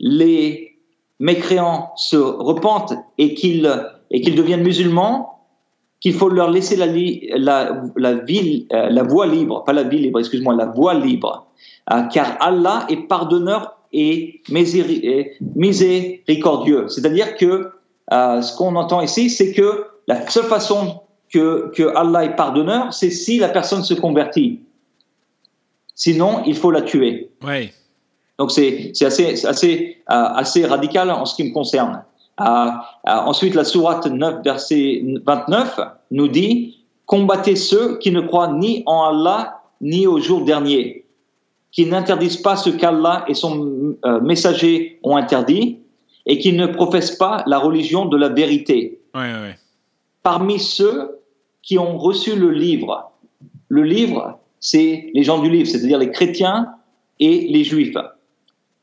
les 0.00 0.78
mécréants 1.18 1.92
se 1.96 2.16
repentent 2.16 2.94
et 3.18 3.34
qu'ils 3.34 3.70
et 4.10 4.20
qu'ils 4.20 4.34
deviennent 4.34 4.62
musulmans, 4.62 5.40
qu'il 6.00 6.14
faut 6.14 6.28
leur 6.28 6.50
laisser 6.50 6.76
la, 6.76 6.86
la, 7.96 8.14
vie, 8.14 8.68
la 8.70 9.02
voie 9.02 9.26
libre, 9.26 9.64
pas 9.64 9.72
la 9.72 9.82
vie 9.82 9.98
libre, 9.98 10.20
excuse-moi, 10.20 10.54
la 10.54 10.66
voie 10.66 10.94
libre. 10.94 11.46
Euh, 11.92 12.02
car 12.12 12.36
Allah 12.40 12.86
est 12.88 13.08
pardonneur 13.08 13.78
et 13.92 14.42
miséricordieux. 15.56 16.88
C'est-à-dire 16.88 17.36
que 17.36 17.70
euh, 18.12 18.42
ce 18.42 18.56
qu'on 18.56 18.76
entend 18.76 19.00
ici, 19.00 19.30
c'est 19.30 19.52
que 19.52 19.86
la 20.06 20.28
seule 20.28 20.44
façon 20.44 21.00
que, 21.32 21.70
que 21.74 21.94
Allah 21.96 22.24
est 22.24 22.36
pardonneur, 22.36 22.92
c'est 22.92 23.10
si 23.10 23.38
la 23.38 23.48
personne 23.48 23.82
se 23.82 23.94
convertit. 23.94 24.60
Sinon, 25.96 26.44
il 26.46 26.54
faut 26.54 26.70
la 26.70 26.82
tuer. 26.82 27.30
Oui. 27.44 27.72
Donc 28.38 28.52
c'est 28.52 28.92
assez, 29.00 29.44
assez, 29.44 29.96
euh, 30.08 30.14
assez 30.14 30.64
radical 30.64 31.10
en 31.10 31.24
ce 31.24 31.34
qui 31.34 31.42
me 31.42 31.52
concerne. 31.52 32.04
ensuite, 32.38 33.54
la 33.54 33.64
sourate 33.64 34.06
9, 34.06 34.44
verset 34.44 35.02
29, 35.24 35.80
nous 36.12 36.28
dit 36.28 36.84
Combattez 37.06 37.56
ceux 37.56 37.98
qui 37.98 38.12
ne 38.12 38.20
croient 38.20 38.52
ni 38.52 38.84
en 38.86 39.04
Allah 39.04 39.62
ni 39.80 40.06
au 40.06 40.20
jour 40.20 40.44
dernier 40.44 41.06
qui 41.76 41.84
n'interdisent 41.84 42.38
pas 42.38 42.56
ce 42.56 42.70
qu'Allah 42.70 43.26
et 43.28 43.34
son 43.34 43.96
euh, 44.06 44.20
messager 44.22 44.98
ont 45.02 45.14
interdit 45.14 45.80
et 46.24 46.38
qui 46.38 46.54
ne 46.54 46.66
professent 46.66 47.16
pas 47.16 47.44
la 47.46 47.58
religion 47.58 48.06
de 48.06 48.16
la 48.16 48.30
vérité. 48.30 48.98
Parmi 50.22 50.58
ceux 50.58 51.20
qui 51.62 51.78
ont 51.78 51.98
reçu 51.98 52.34
le 52.34 52.50
livre, 52.50 53.12
le 53.68 53.82
livre, 53.82 54.38
c'est 54.60 55.10
les 55.14 55.22
gens 55.22 55.38
du 55.38 55.50
livre, 55.50 55.68
c'est-à-dire 55.68 55.98
les 55.98 56.10
chrétiens 56.10 56.74
et 57.20 57.46
les 57.48 57.64
juifs, 57.64 57.96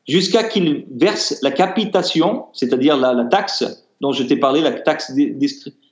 jusqu'à 0.06 0.44
qu'ils 0.44 0.86
versent 0.90 1.38
la 1.42 1.50
capitation, 1.50 2.46
c'est-à-dire 2.52 2.96
la, 2.96 3.24
taxe 3.24 3.64
dont 4.00 4.12
je 4.12 4.22
t'ai 4.22 4.36
parlé, 4.36 4.60
la 4.60 4.72
taxe 4.72 5.12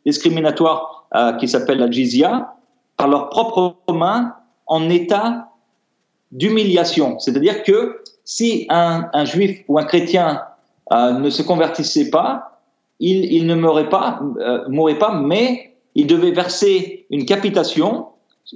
discriminatoire 0.05 1.09
euh, 1.15 1.33
qui 1.35 1.49
s'appelle 1.49 1.79
la 1.79 1.91
jizya, 1.91 2.55
par 2.97 3.09
leurs 3.09 3.31
propres 3.31 3.77
mains 3.93 4.35
en 4.67 4.89
état 4.91 5.49
d'humiliation. 6.31 7.19
C'est-à-dire 7.19 7.63
que 7.63 8.03
si 8.25 8.67
un, 8.69 9.25
juif 9.25 9.65
ou 9.69 9.79
un 9.79 9.85
chrétien 9.85 10.43
euh, 10.93 11.13
ne 11.13 11.31
se 11.31 11.43
convertissait 11.43 12.11
pas, 12.11 12.61
il, 13.01 13.47
ne 13.47 13.57
mourrait 13.57 13.89
pas, 13.89 14.21
euh, 14.39 14.69
mourrait 14.69 14.99
pas, 14.99 15.13
mais 15.13 15.75
il 15.97 16.07
devait 16.07 16.31
verser 16.31 17.07
une 17.11 17.25
capitation, 17.25 18.07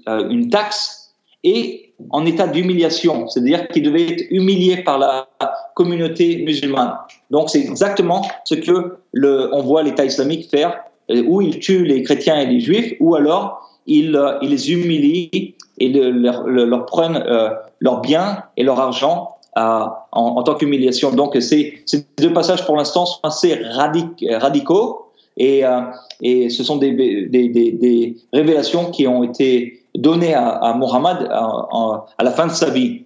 une 0.06 0.50
taxe, 0.50 1.05
et 1.44 1.94
en 2.10 2.26
état 2.26 2.46
d'humiliation, 2.46 3.28
c'est-à-dire 3.28 3.68
qu'il 3.68 3.82
devait 3.82 4.12
être 4.12 4.24
humilié 4.30 4.82
par 4.82 4.98
la 4.98 5.28
communauté 5.74 6.42
musulmane. 6.44 6.94
Donc 7.30 7.50
c'est 7.50 7.60
exactement 7.60 8.26
ce 8.44 8.54
que 8.54 8.98
le, 9.12 9.48
on 9.52 9.62
voit 9.62 9.82
l'État 9.82 10.04
islamique 10.04 10.50
faire, 10.50 10.78
où 11.26 11.40
il 11.40 11.58
tue 11.58 11.84
les 11.84 12.02
chrétiens 12.02 12.38
et 12.40 12.46
les 12.46 12.60
juifs, 12.60 12.94
ou 13.00 13.14
alors 13.14 13.66
il, 13.86 14.18
il 14.42 14.50
les 14.50 14.72
humilie 14.72 15.54
et 15.78 15.88
leur, 15.88 16.46
leur, 16.46 16.86
prennent 16.86 17.22
euh, 17.26 17.50
leurs 17.80 18.00
biens 18.00 18.42
et 18.56 18.62
leur 18.62 18.80
argent 18.80 19.36
en, 19.54 20.42
tant 20.42 20.54
qu'humiliation. 20.54 21.12
Donc 21.12 21.36
ces, 21.40 21.82
ces, 21.86 22.04
deux 22.18 22.32
passages 22.32 22.66
pour 22.66 22.76
l'instant 22.76 23.06
sont 23.06 23.20
assez 23.22 23.54
radicaux 23.54 25.06
et, 25.36 25.64
euh, 25.64 25.80
et 26.20 26.50
ce 26.50 26.64
sont 26.64 26.76
des, 26.76 26.92
des, 26.92 27.48
des, 27.48 28.16
révélations 28.32 28.90
qui 28.90 29.06
ont 29.06 29.22
été 29.22 29.82
données 29.98 30.34
à, 30.34 30.48
à 30.48 30.74
Mohammed 30.74 31.28
à, 31.30 32.06
à, 32.18 32.24
la 32.24 32.30
fin 32.30 32.46
de 32.46 32.52
sa 32.52 32.70
vie. 32.70 33.04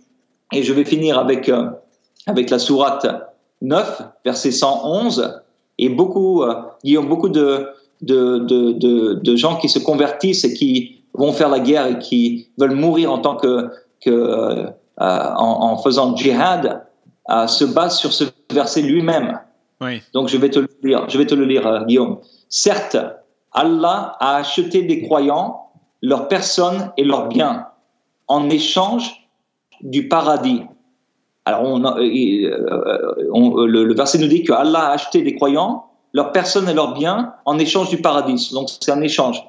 Et 0.53 0.62
je 0.62 0.72
vais 0.72 0.85
finir 0.85 1.18
avec, 1.18 1.48
euh, 1.48 1.70
avec 2.26 2.50
la 2.50 2.59
sourate 2.59 3.07
9, 3.62 4.03
verset 4.24 4.50
111. 4.50 5.40
Et 5.79 5.88
beaucoup, 5.88 6.44
Guillaume, 6.85 7.09
beaucoup 7.09 7.31
de, 7.31 7.68
de, 8.03 8.38
de, 8.38 8.72
de, 8.72 9.14
de 9.14 9.37
gens 9.37 9.57
qui 9.57 9.68
se 9.68 9.79
convertissent 9.79 10.44
et 10.44 10.53
qui 10.55 11.03
vont 11.14 11.33
faire 11.33 11.48
la 11.48 11.61
guerre 11.61 11.87
et 11.87 11.98
qui 11.98 12.48
veulent 12.59 12.74
mourir 12.74 13.12
en 13.12 13.18
tant 13.18 13.37
que, 13.37 13.70
que 14.00 14.11
euh, 14.11 14.70
en, 14.98 15.72
en, 15.72 15.76
faisant 15.79 16.14
djihad, 16.16 16.85
euh, 17.31 17.46
se 17.46 17.64
basent 17.64 17.98
sur 17.98 18.12
ce 18.12 18.24
verset 18.53 18.83
lui-même. 18.83 19.38
Oui. 19.81 20.03
Donc 20.12 20.29
je 20.29 20.37
vais 20.37 20.50
te 20.50 20.59
le 20.59 20.68
lire, 20.83 21.09
je 21.09 21.16
vais 21.16 21.26
te 21.26 21.35
le 21.35 21.44
lire, 21.44 21.66
euh, 21.66 21.85
Guillaume. 21.85 22.18
Certes, 22.48 22.98
Allah 23.53 24.16
a 24.20 24.37
acheté 24.37 24.83
des 24.83 25.03
croyants 25.03 25.70
leurs 26.03 26.29
personnes 26.29 26.93
et 26.97 27.05
leurs 27.05 27.29
biens 27.29 27.67
en 28.29 28.49
échange 28.49 29.29
du 29.83 30.09
paradis. 30.09 30.63
Alors 31.45 31.63
on, 31.65 31.83
on, 31.85 33.65
le, 33.65 33.85
le, 33.85 33.95
verset 33.95 34.19
nous 34.19 34.29
dit 34.29 34.45
que 34.45 34.53
Allah 34.53 34.89
a 34.89 34.93
acheté 34.93 35.23
des 35.23 35.35
croyants 35.35 35.87
leurs 36.13 36.33
personnes 36.33 36.69
et 36.69 36.75
leurs 36.75 36.95
biens 36.95 37.35
en 37.45 37.59
échange 37.59 37.89
du 37.89 37.99
paradis. 37.99 38.51
Donc 38.53 38.69
c'est 38.69 38.91
un 38.91 39.01
échange. 39.01 39.43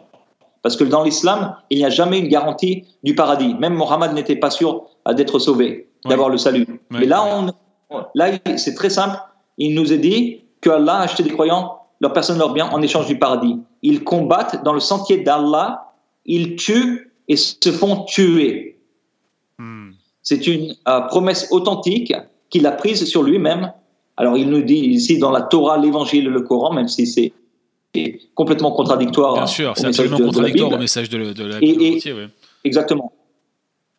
Parce 0.61 0.77
que 0.77 0.83
dans 0.83 1.03
l'islam, 1.03 1.55
il 1.69 1.79
n'y 1.79 1.85
a 1.85 1.89
jamais 1.89 2.19
une 2.19 2.27
garantie 2.27 2.85
du 3.03 3.15
paradis. 3.15 3.55
Même 3.55 3.73
Mohammed 3.73 4.13
n'était 4.13 4.35
pas 4.35 4.51
sûr 4.51 4.83
d'être 5.15 5.39
sauvé, 5.39 5.89
d'avoir 6.05 6.29
le 6.29 6.37
salut. 6.37 6.67
Mais 6.91 7.05
là, 7.05 7.23
on, 7.25 8.03
là, 8.13 8.27
c'est 8.57 8.75
très 8.75 8.91
simple. 8.91 9.17
Il 9.57 9.73
nous 9.73 9.91
est 9.91 9.97
dit 9.97 10.43
que 10.61 10.69
Allah 10.69 10.97
a 10.97 11.01
acheté 11.01 11.23
des 11.23 11.31
croyants, 11.31 11.79
leurs 11.99 12.13
personnes, 12.13 12.37
leurs 12.37 12.53
biens, 12.53 12.69
en 12.71 12.81
échange 12.81 13.07
du 13.07 13.17
paradis. 13.17 13.59
Ils 13.81 14.03
combattent 14.03 14.63
dans 14.63 14.73
le 14.73 14.79
sentier 14.79 15.17
d'Allah, 15.17 15.90
ils 16.25 16.55
tuent 16.55 17.11
et 17.27 17.35
se 17.35 17.71
font 17.71 18.03
tuer. 18.05 18.79
Hmm. 19.57 19.91
C'est 20.21 20.47
une 20.47 20.75
euh, 20.87 21.01
promesse 21.01 21.47
authentique 21.51 22.13
qu'il 22.49 22.65
a 22.67 22.71
prise 22.71 23.05
sur 23.05 23.23
lui-même. 23.23 23.73
Alors, 24.17 24.37
il 24.37 24.49
nous 24.49 24.61
dit 24.61 24.75
ici 24.75 25.17
dans 25.17 25.31
la 25.31 25.41
Torah, 25.41 25.77
l'Évangile, 25.77 26.27
le 26.27 26.41
Coran, 26.41 26.73
même 26.73 26.87
si 26.87 27.07
c'est 27.07 27.33
complètement 28.35 28.71
contradictoire. 28.71 29.33
Bien 29.33 29.47
sûr, 29.47 29.73
c'est 29.75 29.87
absolument 29.87 30.17
contradictoire 30.17 30.71
au 30.71 30.77
message 30.77 31.09
de, 31.09 31.43
la 31.43 31.59
Bible. 31.59 32.29
Exactement. 32.63 33.11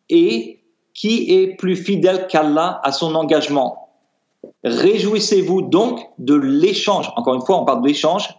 Et 0.09 0.59
qui 0.93 1.33
est 1.33 1.55
plus 1.57 1.75
fidèle 1.75 2.27
qu'Allah 2.27 2.79
à 2.83 2.91
son 2.91 3.15
engagement 3.15 3.83
Réjouissez-vous 4.63 5.63
donc 5.63 5.99
de 6.19 6.35
l'échange. 6.35 7.11
Encore 7.15 7.35
une 7.35 7.41
fois, 7.41 7.61
on 7.61 7.65
parle 7.65 7.81
de 7.81 7.87
l'échange 7.87 8.29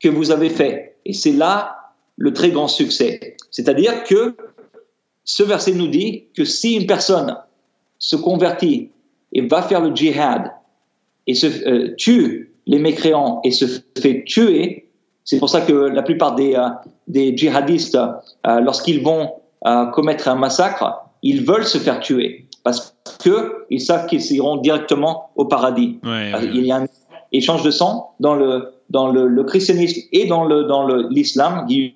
que 0.00 0.08
vous 0.08 0.30
avez 0.30 0.50
fait. 0.50 0.96
Et 1.04 1.12
c'est 1.12 1.32
là 1.32 1.77
le 2.18 2.32
très 2.32 2.50
grand 2.50 2.68
succès. 2.68 3.36
C'est-à-dire 3.50 4.04
que 4.04 4.36
ce 5.24 5.42
verset 5.42 5.72
nous 5.72 5.88
dit 5.88 6.24
que 6.36 6.44
si 6.44 6.74
une 6.74 6.86
personne 6.86 7.36
se 7.98 8.16
convertit 8.16 8.90
et 9.32 9.46
va 9.46 9.62
faire 9.62 9.80
le 9.80 9.94
djihad 9.94 10.52
et 11.26 11.34
se 11.34 11.46
euh, 11.46 11.94
tue 11.96 12.52
les 12.66 12.78
mécréants 12.78 13.40
et 13.44 13.50
se 13.50 13.66
fait 14.00 14.24
tuer, 14.24 14.90
c'est 15.24 15.38
pour 15.38 15.48
ça 15.48 15.60
que 15.60 15.72
la 15.72 16.02
plupart 16.02 16.34
des, 16.34 16.54
euh, 16.54 16.68
des 17.06 17.36
djihadistes, 17.36 17.96
euh, 17.96 18.60
lorsqu'ils 18.60 19.02
vont 19.02 19.32
commettre 19.92 20.28
un 20.28 20.36
massacre, 20.36 21.02
ils 21.22 21.44
veulent 21.44 21.66
se 21.66 21.78
faire 21.78 21.98
tuer 21.98 22.46
parce 22.62 22.96
qu'ils 23.18 23.80
savent 23.80 24.06
qu'ils 24.06 24.24
iront 24.32 24.56
directement 24.56 25.30
au 25.34 25.46
paradis. 25.46 25.98
Il 26.04 26.64
y 26.64 26.70
a 26.70 26.76
un 26.76 26.86
échange 27.32 27.64
de 27.64 27.72
sang 27.72 28.14
dans 28.20 28.36
le, 28.36 28.72
dans 28.90 29.08
le, 29.10 29.28
le 29.28 29.44
christianisme 29.44 30.00
et 30.12 30.26
dans 30.26 30.44
le 30.44 30.64
dans 30.64 30.86
l'islam, 30.86 31.66
il 31.68 31.92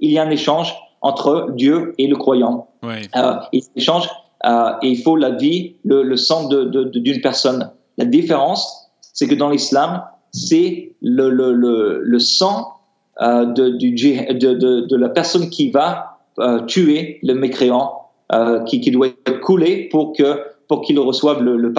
y 0.00 0.18
a 0.18 0.22
un 0.22 0.30
échange 0.30 0.74
entre 1.02 1.50
Dieu 1.52 1.94
et 1.98 2.06
le 2.06 2.16
croyant. 2.16 2.68
Ouais. 2.82 3.02
Euh, 3.16 3.34
il 3.52 3.62
échange 3.76 4.08
euh, 4.44 4.72
et 4.82 4.88
il 4.88 5.02
faut 5.02 5.16
la 5.16 5.30
vie, 5.30 5.76
le, 5.84 6.02
le 6.02 6.16
sang 6.16 6.48
d'une 6.48 6.70
de, 6.70 6.82
de, 6.84 7.20
personne. 7.20 7.70
La 7.98 8.04
différence, 8.04 8.90
c'est 9.00 9.26
que 9.26 9.34
dans 9.34 9.50
l'islam, 9.50 10.02
c'est 10.32 10.94
le, 11.00 11.30
le, 11.30 11.52
le, 11.52 12.00
le, 12.02 12.18
sang 12.18 12.74
euh, 13.22 13.46
de, 13.46 13.70
du, 13.70 13.92
de, 13.94 14.86
de, 14.86 14.96
la 14.96 15.08
personne 15.08 15.48
qui 15.48 15.70
va 15.70 16.18
euh, 16.38 16.60
tuer 16.66 17.18
le 17.22 17.34
mécréant, 17.34 17.92
qui, 18.66 18.80
qui 18.80 18.90
doit 18.90 19.06
être 19.06 19.40
coulé 19.40 19.88
pour 19.90 20.12
que 20.12 20.42
pour 20.68 20.80
qu'il 20.80 20.98
reçoive 20.98 21.44
le, 21.44 21.56
le 21.56 21.72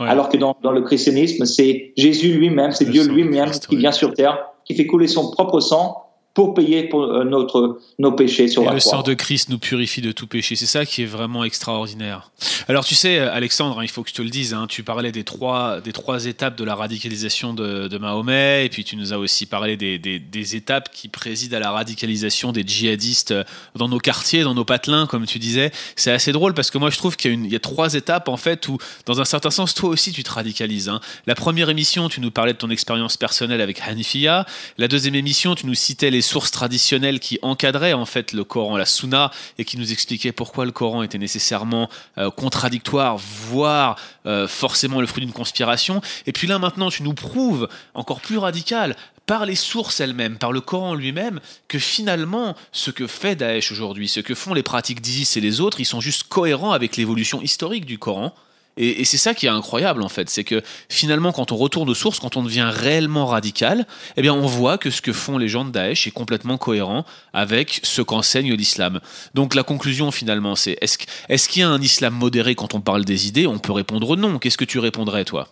Alors 0.00 0.28
que 0.28 0.36
dans, 0.36 0.56
dans 0.62 0.72
le 0.72 0.82
christianisme, 0.82 1.44
c'est 1.44 1.92
Jésus 1.96 2.32
lui-même, 2.32 2.72
c'est 2.72 2.86
Dieu 2.86 3.06
lui-même 3.06 3.50
qui 3.50 3.76
vient 3.76 3.92
sur 3.92 4.14
terre, 4.14 4.38
qui 4.64 4.74
fait 4.74 4.86
couler 4.86 5.06
son 5.06 5.30
propre 5.30 5.60
sang 5.60 6.09
pour 6.34 6.54
payer 6.54 6.84
pour 6.84 7.02
euh, 7.02 7.24
notre, 7.24 7.80
nos 7.98 8.12
péchés 8.12 8.46
sur 8.46 8.62
et 8.62 8.66
la 8.66 8.74
le 8.74 8.80
croix. 8.80 8.90
sang 8.98 9.02
de 9.02 9.14
Christ 9.14 9.48
nous 9.48 9.58
purifie 9.58 10.00
de 10.00 10.12
tout 10.12 10.28
péché. 10.28 10.54
C'est 10.54 10.66
ça 10.66 10.86
qui 10.86 11.02
est 11.02 11.06
vraiment 11.06 11.42
extraordinaire. 11.42 12.30
Alors 12.68 12.84
tu 12.84 12.94
sais, 12.94 13.18
Alexandre, 13.18 13.80
hein, 13.80 13.82
il 13.82 13.88
faut 13.88 14.02
que 14.02 14.10
je 14.10 14.14
te 14.14 14.22
le 14.22 14.30
dise, 14.30 14.54
hein, 14.54 14.66
tu 14.68 14.84
parlais 14.84 15.10
des 15.10 15.24
trois, 15.24 15.80
des 15.80 15.92
trois 15.92 16.26
étapes 16.26 16.56
de 16.56 16.64
la 16.64 16.76
radicalisation 16.76 17.52
de, 17.52 17.88
de 17.88 17.98
Mahomet, 17.98 18.64
et 18.64 18.68
puis 18.68 18.84
tu 18.84 18.96
nous 18.96 19.12
as 19.12 19.18
aussi 19.18 19.46
parlé 19.46 19.76
des, 19.76 19.98
des, 19.98 20.20
des, 20.20 20.56
étapes 20.56 20.90
qui 20.92 21.08
président 21.08 21.56
à 21.56 21.60
la 21.60 21.72
radicalisation 21.72 22.52
des 22.52 22.62
djihadistes 22.66 23.34
dans 23.74 23.88
nos 23.88 23.98
quartiers, 23.98 24.42
dans 24.44 24.54
nos 24.54 24.64
patelins, 24.64 25.06
comme 25.06 25.26
tu 25.26 25.38
disais. 25.38 25.72
C'est 25.96 26.12
assez 26.12 26.32
drôle 26.32 26.54
parce 26.54 26.70
que 26.70 26.78
moi 26.78 26.90
je 26.90 26.96
trouve 26.96 27.16
qu'il 27.16 27.30
y, 27.30 27.34
a 27.34 27.34
une, 27.34 27.44
il 27.44 27.52
y 27.52 27.56
a 27.56 27.60
trois 27.60 27.94
étapes 27.94 28.28
en 28.28 28.36
fait 28.36 28.68
où, 28.68 28.78
dans 29.06 29.20
un 29.20 29.24
certain 29.24 29.50
sens, 29.50 29.74
toi 29.74 29.90
aussi 29.90 30.12
tu 30.12 30.22
te 30.22 30.30
radicalises. 30.30 30.88
Hein. 30.88 31.00
La 31.26 31.34
première 31.34 31.70
émission, 31.70 32.08
tu 32.08 32.20
nous 32.20 32.30
parlais 32.30 32.52
de 32.52 32.58
ton 32.58 32.70
expérience 32.70 33.16
personnelle 33.16 33.60
avec 33.60 33.80
Hanifia. 33.80 34.46
La 34.78 34.86
deuxième 34.86 35.16
émission, 35.16 35.54
tu 35.56 35.66
nous 35.66 35.74
citais 35.74 36.10
les 36.10 36.19
sources 36.22 36.50
traditionnelles 36.50 37.20
qui 37.20 37.38
encadraient 37.42 37.92
en 37.92 38.06
fait 38.06 38.32
le 38.32 38.44
Coran, 38.44 38.76
la 38.76 38.86
Sunna, 38.86 39.30
et 39.58 39.64
qui 39.64 39.78
nous 39.78 39.92
expliquaient 39.92 40.32
pourquoi 40.32 40.64
le 40.64 40.72
Coran 40.72 41.02
était 41.02 41.18
nécessairement 41.18 41.88
euh, 42.18 42.30
contradictoire, 42.30 43.16
voire 43.18 43.96
euh, 44.26 44.48
forcément 44.48 45.00
le 45.00 45.06
fruit 45.06 45.24
d'une 45.24 45.32
conspiration. 45.32 46.00
Et 46.26 46.32
puis 46.32 46.46
là 46.46 46.58
maintenant, 46.58 46.90
tu 46.90 47.02
nous 47.02 47.14
prouves 47.14 47.68
encore 47.94 48.20
plus 48.20 48.38
radical 48.38 48.96
par 49.26 49.46
les 49.46 49.54
sources 49.54 50.00
elles-mêmes, 50.00 50.38
par 50.38 50.50
le 50.50 50.60
Coran 50.60 50.94
lui-même, 50.94 51.40
que 51.68 51.78
finalement, 51.78 52.56
ce 52.72 52.90
que 52.90 53.06
fait 53.06 53.36
Daesh 53.36 53.70
aujourd'hui, 53.70 54.08
ce 54.08 54.18
que 54.18 54.34
font 54.34 54.54
les 54.54 54.64
pratiques 54.64 55.00
d'ISIS 55.00 55.36
et 55.36 55.40
les 55.40 55.60
autres, 55.60 55.80
ils 55.80 55.84
sont 55.84 56.00
juste 56.00 56.24
cohérents 56.24 56.72
avec 56.72 56.96
l'évolution 56.96 57.40
historique 57.40 57.86
du 57.86 57.98
Coran. 57.98 58.34
Et, 58.76 59.04
c'est 59.04 59.18
ça 59.18 59.34
qui 59.34 59.46
est 59.46 59.50
incroyable 59.50 60.02
en 60.02 60.08
fait, 60.08 60.30
c'est 60.30 60.44
que 60.44 60.62
finalement 60.88 61.32
quand 61.32 61.52
on 61.52 61.56
retourne 61.56 61.88
aux 61.90 61.94
sources, 61.94 62.18
quand 62.18 62.36
on 62.36 62.42
devient 62.42 62.70
réellement 62.72 63.26
radical, 63.26 63.86
eh 64.16 64.22
bien 64.22 64.32
on 64.32 64.46
voit 64.46 64.78
que 64.78 64.90
ce 64.90 65.02
que 65.02 65.12
font 65.12 65.38
les 65.38 65.48
gens 65.48 65.64
de 65.64 65.70
Daesh 65.70 66.06
est 66.06 66.12
complètement 66.12 66.56
cohérent 66.56 67.04
avec 67.32 67.80
ce 67.82 68.00
qu'enseigne 68.00 68.54
l'islam. 68.54 69.00
Donc 69.34 69.54
la 69.54 69.62
conclusion 69.62 70.10
finalement 70.10 70.56
c'est 70.56 70.78
est-ce 70.80 70.98
est 71.28 71.48
qu'il 71.48 71.62
y 71.62 71.64
a 71.64 71.68
un 71.68 71.80
islam 71.80 72.14
modéré 72.14 72.54
quand 72.54 72.74
on 72.74 72.80
parle 72.80 73.04
des 73.04 73.28
idées? 73.28 73.46
On 73.46 73.58
peut 73.58 73.72
répondre 73.72 74.16
non. 74.16 74.38
Qu'est-ce 74.38 74.58
que 74.58 74.64
tu 74.64 74.78
répondrais 74.78 75.24
toi? 75.24 75.48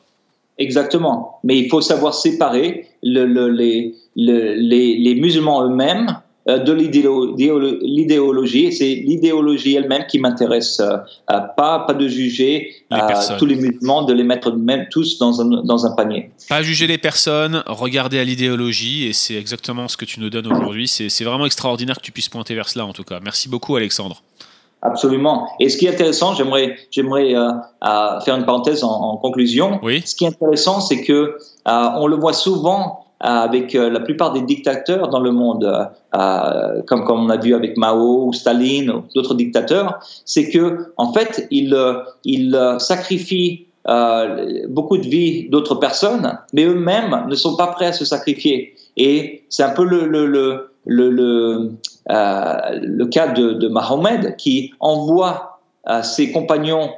Exactement. 0.59 1.39
Mais 1.45 1.57
il 1.57 1.69
faut 1.69 1.81
savoir 1.81 2.15
séparer 2.15 2.89
le, 3.03 3.27
le, 3.27 3.49
les, 3.49 3.95
les, 4.17 5.15
musulmans 5.15 5.65
eux-mêmes 5.65 6.21
de 6.57 6.73
l'idéologie. 6.73 8.73
C'est 8.73 8.95
l'idéologie 8.95 9.75
elle-même 9.75 10.07
qui 10.07 10.19
m'intéresse, 10.19 10.81
euh, 10.81 10.97
pas, 11.57 11.81
pas 11.81 11.95
de 11.95 12.09
juger 12.09 12.75
les 12.91 12.99
euh, 12.99 13.39
tous 13.39 13.47
les 13.47 13.57
musulmans, 13.57 14.03
de 14.03 14.15
les 14.15 14.25
mettre 14.25 14.53
même 14.53 14.87
tous 14.91 15.19
dans 15.19 15.41
un, 15.41 15.63
dans 15.63 15.85
un 15.85 15.95
panier. 15.95 16.31
Pas 16.49 16.63
juger 16.63 16.87
les 16.87 16.99
personnes, 16.99 17.63
regarder 17.67 18.19
à 18.19 18.25
l'idéologie, 18.25 19.07
et 19.07 19.13
c'est 19.13 19.35
exactement 19.35 19.89
ce 19.89 19.97
que 19.97 20.07
tu 20.07 20.21
nous 20.21 20.31
donnes 20.31 20.51
aujourd'hui. 20.51 20.89
C'est 20.89 21.25
vraiment 21.25 21.47
extraordinaire 21.47 21.97
que 21.97 22.03
tu 22.03 22.13
puisses 22.13 22.31
pointer 22.31 22.55
vers 22.55 22.69
cela, 22.69 22.87
en 22.87 22.93
tout 22.93 23.05
cas. 23.05 23.21
Merci 23.23 23.49
beaucoup, 23.49 23.77
Alexandre. 23.77 24.23
Absolument. 24.81 25.49
Et 25.59 25.69
ce 25.69 25.77
qui 25.77 25.87
est 25.87 25.91
intéressant, 25.91 26.35
j'aimerais, 26.35 26.77
j'aimerais 26.91 27.35
euh, 27.35 27.51
euh, 27.85 28.21
faire 28.21 28.37
une 28.37 28.45
parenthèse 28.45 28.85
en, 28.85 28.91
en 28.91 29.17
conclusion. 29.17 29.81
Oui. 29.83 30.03
Ce 30.07 30.15
qui 30.15 30.25
est 30.25 30.29
intéressant, 30.29 30.81
c'est 30.81 31.03
que 31.03 31.13
euh, 31.13 31.89
on 31.97 32.07
le 32.07 32.17
voit 32.17 32.33
souvent 32.33 33.05
avec 33.21 33.73
la 33.73 34.01
plupart 34.01 34.33
des 34.33 34.43
dictateurs 34.43 35.09
dans 35.09 35.21
le 35.21 35.33
monde, 35.33 35.65
euh, 36.15 36.83
comme, 36.87 37.05
comme 37.05 37.21
on 37.25 37.31
a 37.31 37.37
vu 37.37 37.55
avec 37.55 37.77
Mao 37.77 38.27
ou 38.27 38.33
Staline 38.33 38.91
ou 38.91 39.03
d'autres 39.15 39.35
dictateurs, 39.35 39.99
c'est 40.25 40.49
que 40.51 40.93
en 40.97 41.13
fait, 41.13 41.47
ils, 41.51 41.77
ils 42.25 42.77
sacrifient 42.79 43.67
euh, 43.89 44.67
beaucoup 44.69 44.99
de 44.99 45.07
vies 45.07 45.49
d'autres 45.49 45.77
personnes, 45.77 46.39
mais 46.53 46.65
eux-mêmes 46.65 47.25
ne 47.27 47.35
sont 47.35 47.57
pas 47.57 47.69
prêts 47.69 47.87
à 47.87 47.93
se 47.93 48.05
sacrifier. 48.05 48.75
Et 48.99 49.45
c'est 49.49 49.63
un 49.63 49.71
peu 49.71 49.85
le, 49.85 50.07
le, 50.07 50.27
le, 50.27 50.71
le, 50.85 51.73
euh, 52.11 52.55
le 52.83 53.07
cas 53.07 53.29
de, 53.29 53.53
de 53.53 53.69
Mahomet 53.69 54.35
qui 54.37 54.75
envoie 54.81 55.61
euh, 55.89 56.03
ses 56.03 56.33
compagnons 56.33 56.91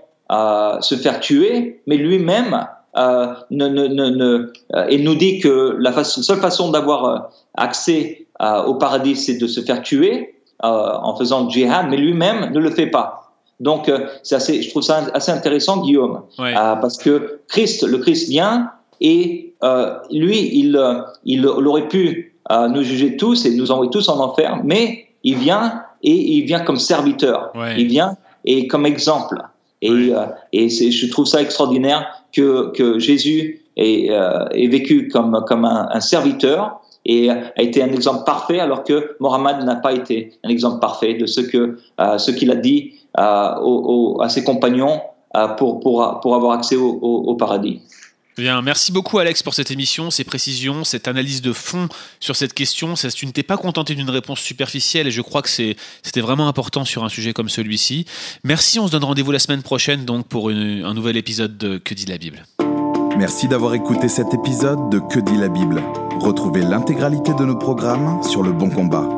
se 0.81 0.95
faire 0.95 1.19
tuer, 1.19 1.83
mais 1.89 1.97
lui-même 1.97 2.65
euh, 2.97 3.35
ne, 3.51 3.69
ne, 3.69 3.87
ne, 3.87 4.53
euh, 4.75 4.87
et 4.89 4.99
nous 4.99 5.15
dit 5.15 5.39
que 5.39 5.77
la 5.79 5.93
façon, 5.93 6.23
seule 6.23 6.41
façon 6.41 6.71
d'avoir 6.71 7.05
euh, 7.05 7.19
accès 7.55 8.27
au 8.67 8.75
paradis, 8.77 9.17
c'est 9.17 9.37
de 9.37 9.47
se 9.47 9.61
faire 9.61 9.83
tuer 9.83 10.35
en 10.63 11.15
faisant 11.15 11.45
le 11.45 11.51
djihad, 11.51 11.89
mais 11.91 11.99
lui-même 11.99 12.51
ne 12.55 12.59
le 12.59 12.71
fait 12.71 12.87
pas. 12.87 13.35
Donc, 13.61 13.93
c'est 14.23 14.35
assez, 14.35 14.63
je 14.63 14.71
trouve 14.71 14.83
ça 14.83 15.03
assez 15.13 15.31
intéressant, 15.31 15.83
Guillaume, 15.83 16.23
ouais. 16.39 16.55
parce 16.55 16.97
que 16.97 17.41
Christ, 17.49 17.87
le 17.87 17.99
Christ 17.99 18.31
vient 18.31 18.71
et 19.03 19.53
lui, 20.11 20.59
il, 20.59 21.05
il, 21.27 21.47
aurait 21.47 21.89
pu 21.89 22.35
nous 22.51 22.83
juger 22.83 23.19
tous 23.19 23.45
et 23.45 23.55
nous 23.55 23.71
envoyer 23.71 23.91
tous 23.91 24.09
en 24.09 24.19
enfer, 24.21 24.63
mais 24.65 25.09
il 25.23 25.37
vient 25.37 25.83
et 26.03 26.39
il 26.39 26.47
vient 26.47 26.61
comme 26.61 26.79
serviteur. 26.79 27.51
Ouais. 27.55 27.75
Il 27.79 27.89
vient 27.89 28.17
et 28.47 28.67
comme 28.69 28.87
exemple. 28.87 29.37
Et, 29.83 29.91
euh, 30.15 30.27
et 30.53 30.69
c'est, 30.69 30.91
je 30.91 31.11
trouve 31.11 31.27
ça 31.27 31.41
extraordinaire 31.41 32.07
que, 32.33 32.71
que 32.73 32.99
Jésus 32.99 33.63
ait, 33.77 34.09
euh, 34.11 34.47
ait 34.53 34.67
vécu 34.69 35.09
comme, 35.09 35.43
comme 35.47 35.65
un, 35.65 35.89
un 35.91 36.01
serviteur 36.01 36.81
et 37.07 37.31
a 37.31 37.53
été 37.63 37.83
un 37.83 37.89
exemple 37.93 38.25
parfait, 38.27 38.61
alors 38.61 38.85
que 38.85 39.17
Mohammed 39.21 39.65
n'a 39.65 39.77
pas 39.77 39.93
été 39.95 40.35
un 40.45 40.51
exemple 40.51 40.81
parfait 40.81 41.15
de 41.15 41.25
ce 41.27 41.41
que 41.41 41.79
euh, 41.99 42.19
ce 42.19 42.31
qu'il 42.31 42.51
a 42.51 42.57
dit 42.57 42.93
euh, 43.19 43.55
au- 43.63 44.17
au- 44.19 44.21
à 44.23 44.29
ses 44.29 44.45
compagnons 44.45 45.01
euh, 45.37 45.49
pour, 45.49 45.81
pour, 45.81 46.21
pour 46.21 46.35
avoir 46.35 46.53
accès 46.59 46.77
au, 46.77 46.99
au, 47.01 47.23
au 47.31 47.35
paradis. 47.37 47.81
Merci 48.63 48.93
beaucoup 48.93 49.19
Alex 49.19 49.43
pour 49.43 49.55
cette 49.55 49.71
émission, 49.71 50.11
ces 50.11 50.25
précisions, 50.25 50.85
cette 50.85 51.09
analyse 51.09 51.43
de 51.43 51.53
fond 51.53 51.89
sur 52.21 52.37
cette 52.37 52.55
question. 52.55 52.95
Tu 52.95 53.27
ne 53.27 53.31
t'es 53.31 53.43
pas 53.43 53.57
contenté 53.57 53.95
d'une 53.95 54.11
réponse 54.11 54.41
superficielle 54.41 55.07
et 55.07 55.11
je 55.11 55.23
crois 55.23 55.43
que 55.43 55.49
c'était 55.49 56.21
vraiment 56.21 56.49
important 56.49 56.85
sur 56.85 57.05
un 57.05 57.09
sujet 57.09 57.33
comme 57.33 57.49
celui-ci. 57.49 58.07
Merci, 58.45 58.79
on 58.79 58.87
se 58.87 58.93
donne 58.93 59.05
rendez-vous 59.05 59.33
la 59.33 59.39
semaine 59.39 59.63
prochaine 59.63 60.05
donc 60.05 60.27
pour 60.29 60.51
un 60.51 60.95
nouvel 60.95 61.17
épisode 61.17 61.59
de 61.59 61.79
Que 61.79 61.95
dit 61.95 62.07
la 62.07 62.19
Bible. 62.19 62.45
Merci 63.17 63.49
d'avoir 63.49 63.75
écouté 63.75 64.09
cet 64.09 64.33
épisode 64.35 64.91
de 64.91 64.99
Que 64.99 65.21
dit 65.21 65.37
la 65.37 65.49
Bible. 65.49 65.83
Retrouvez 66.21 66.63
l'intégralité 66.63 67.33
de 67.35 67.45
nos 67.45 67.57
programmes 67.57 68.23
sur 68.23 68.43
Le 68.43 68.53
Bon 68.53 68.71
Combat. 68.71 69.09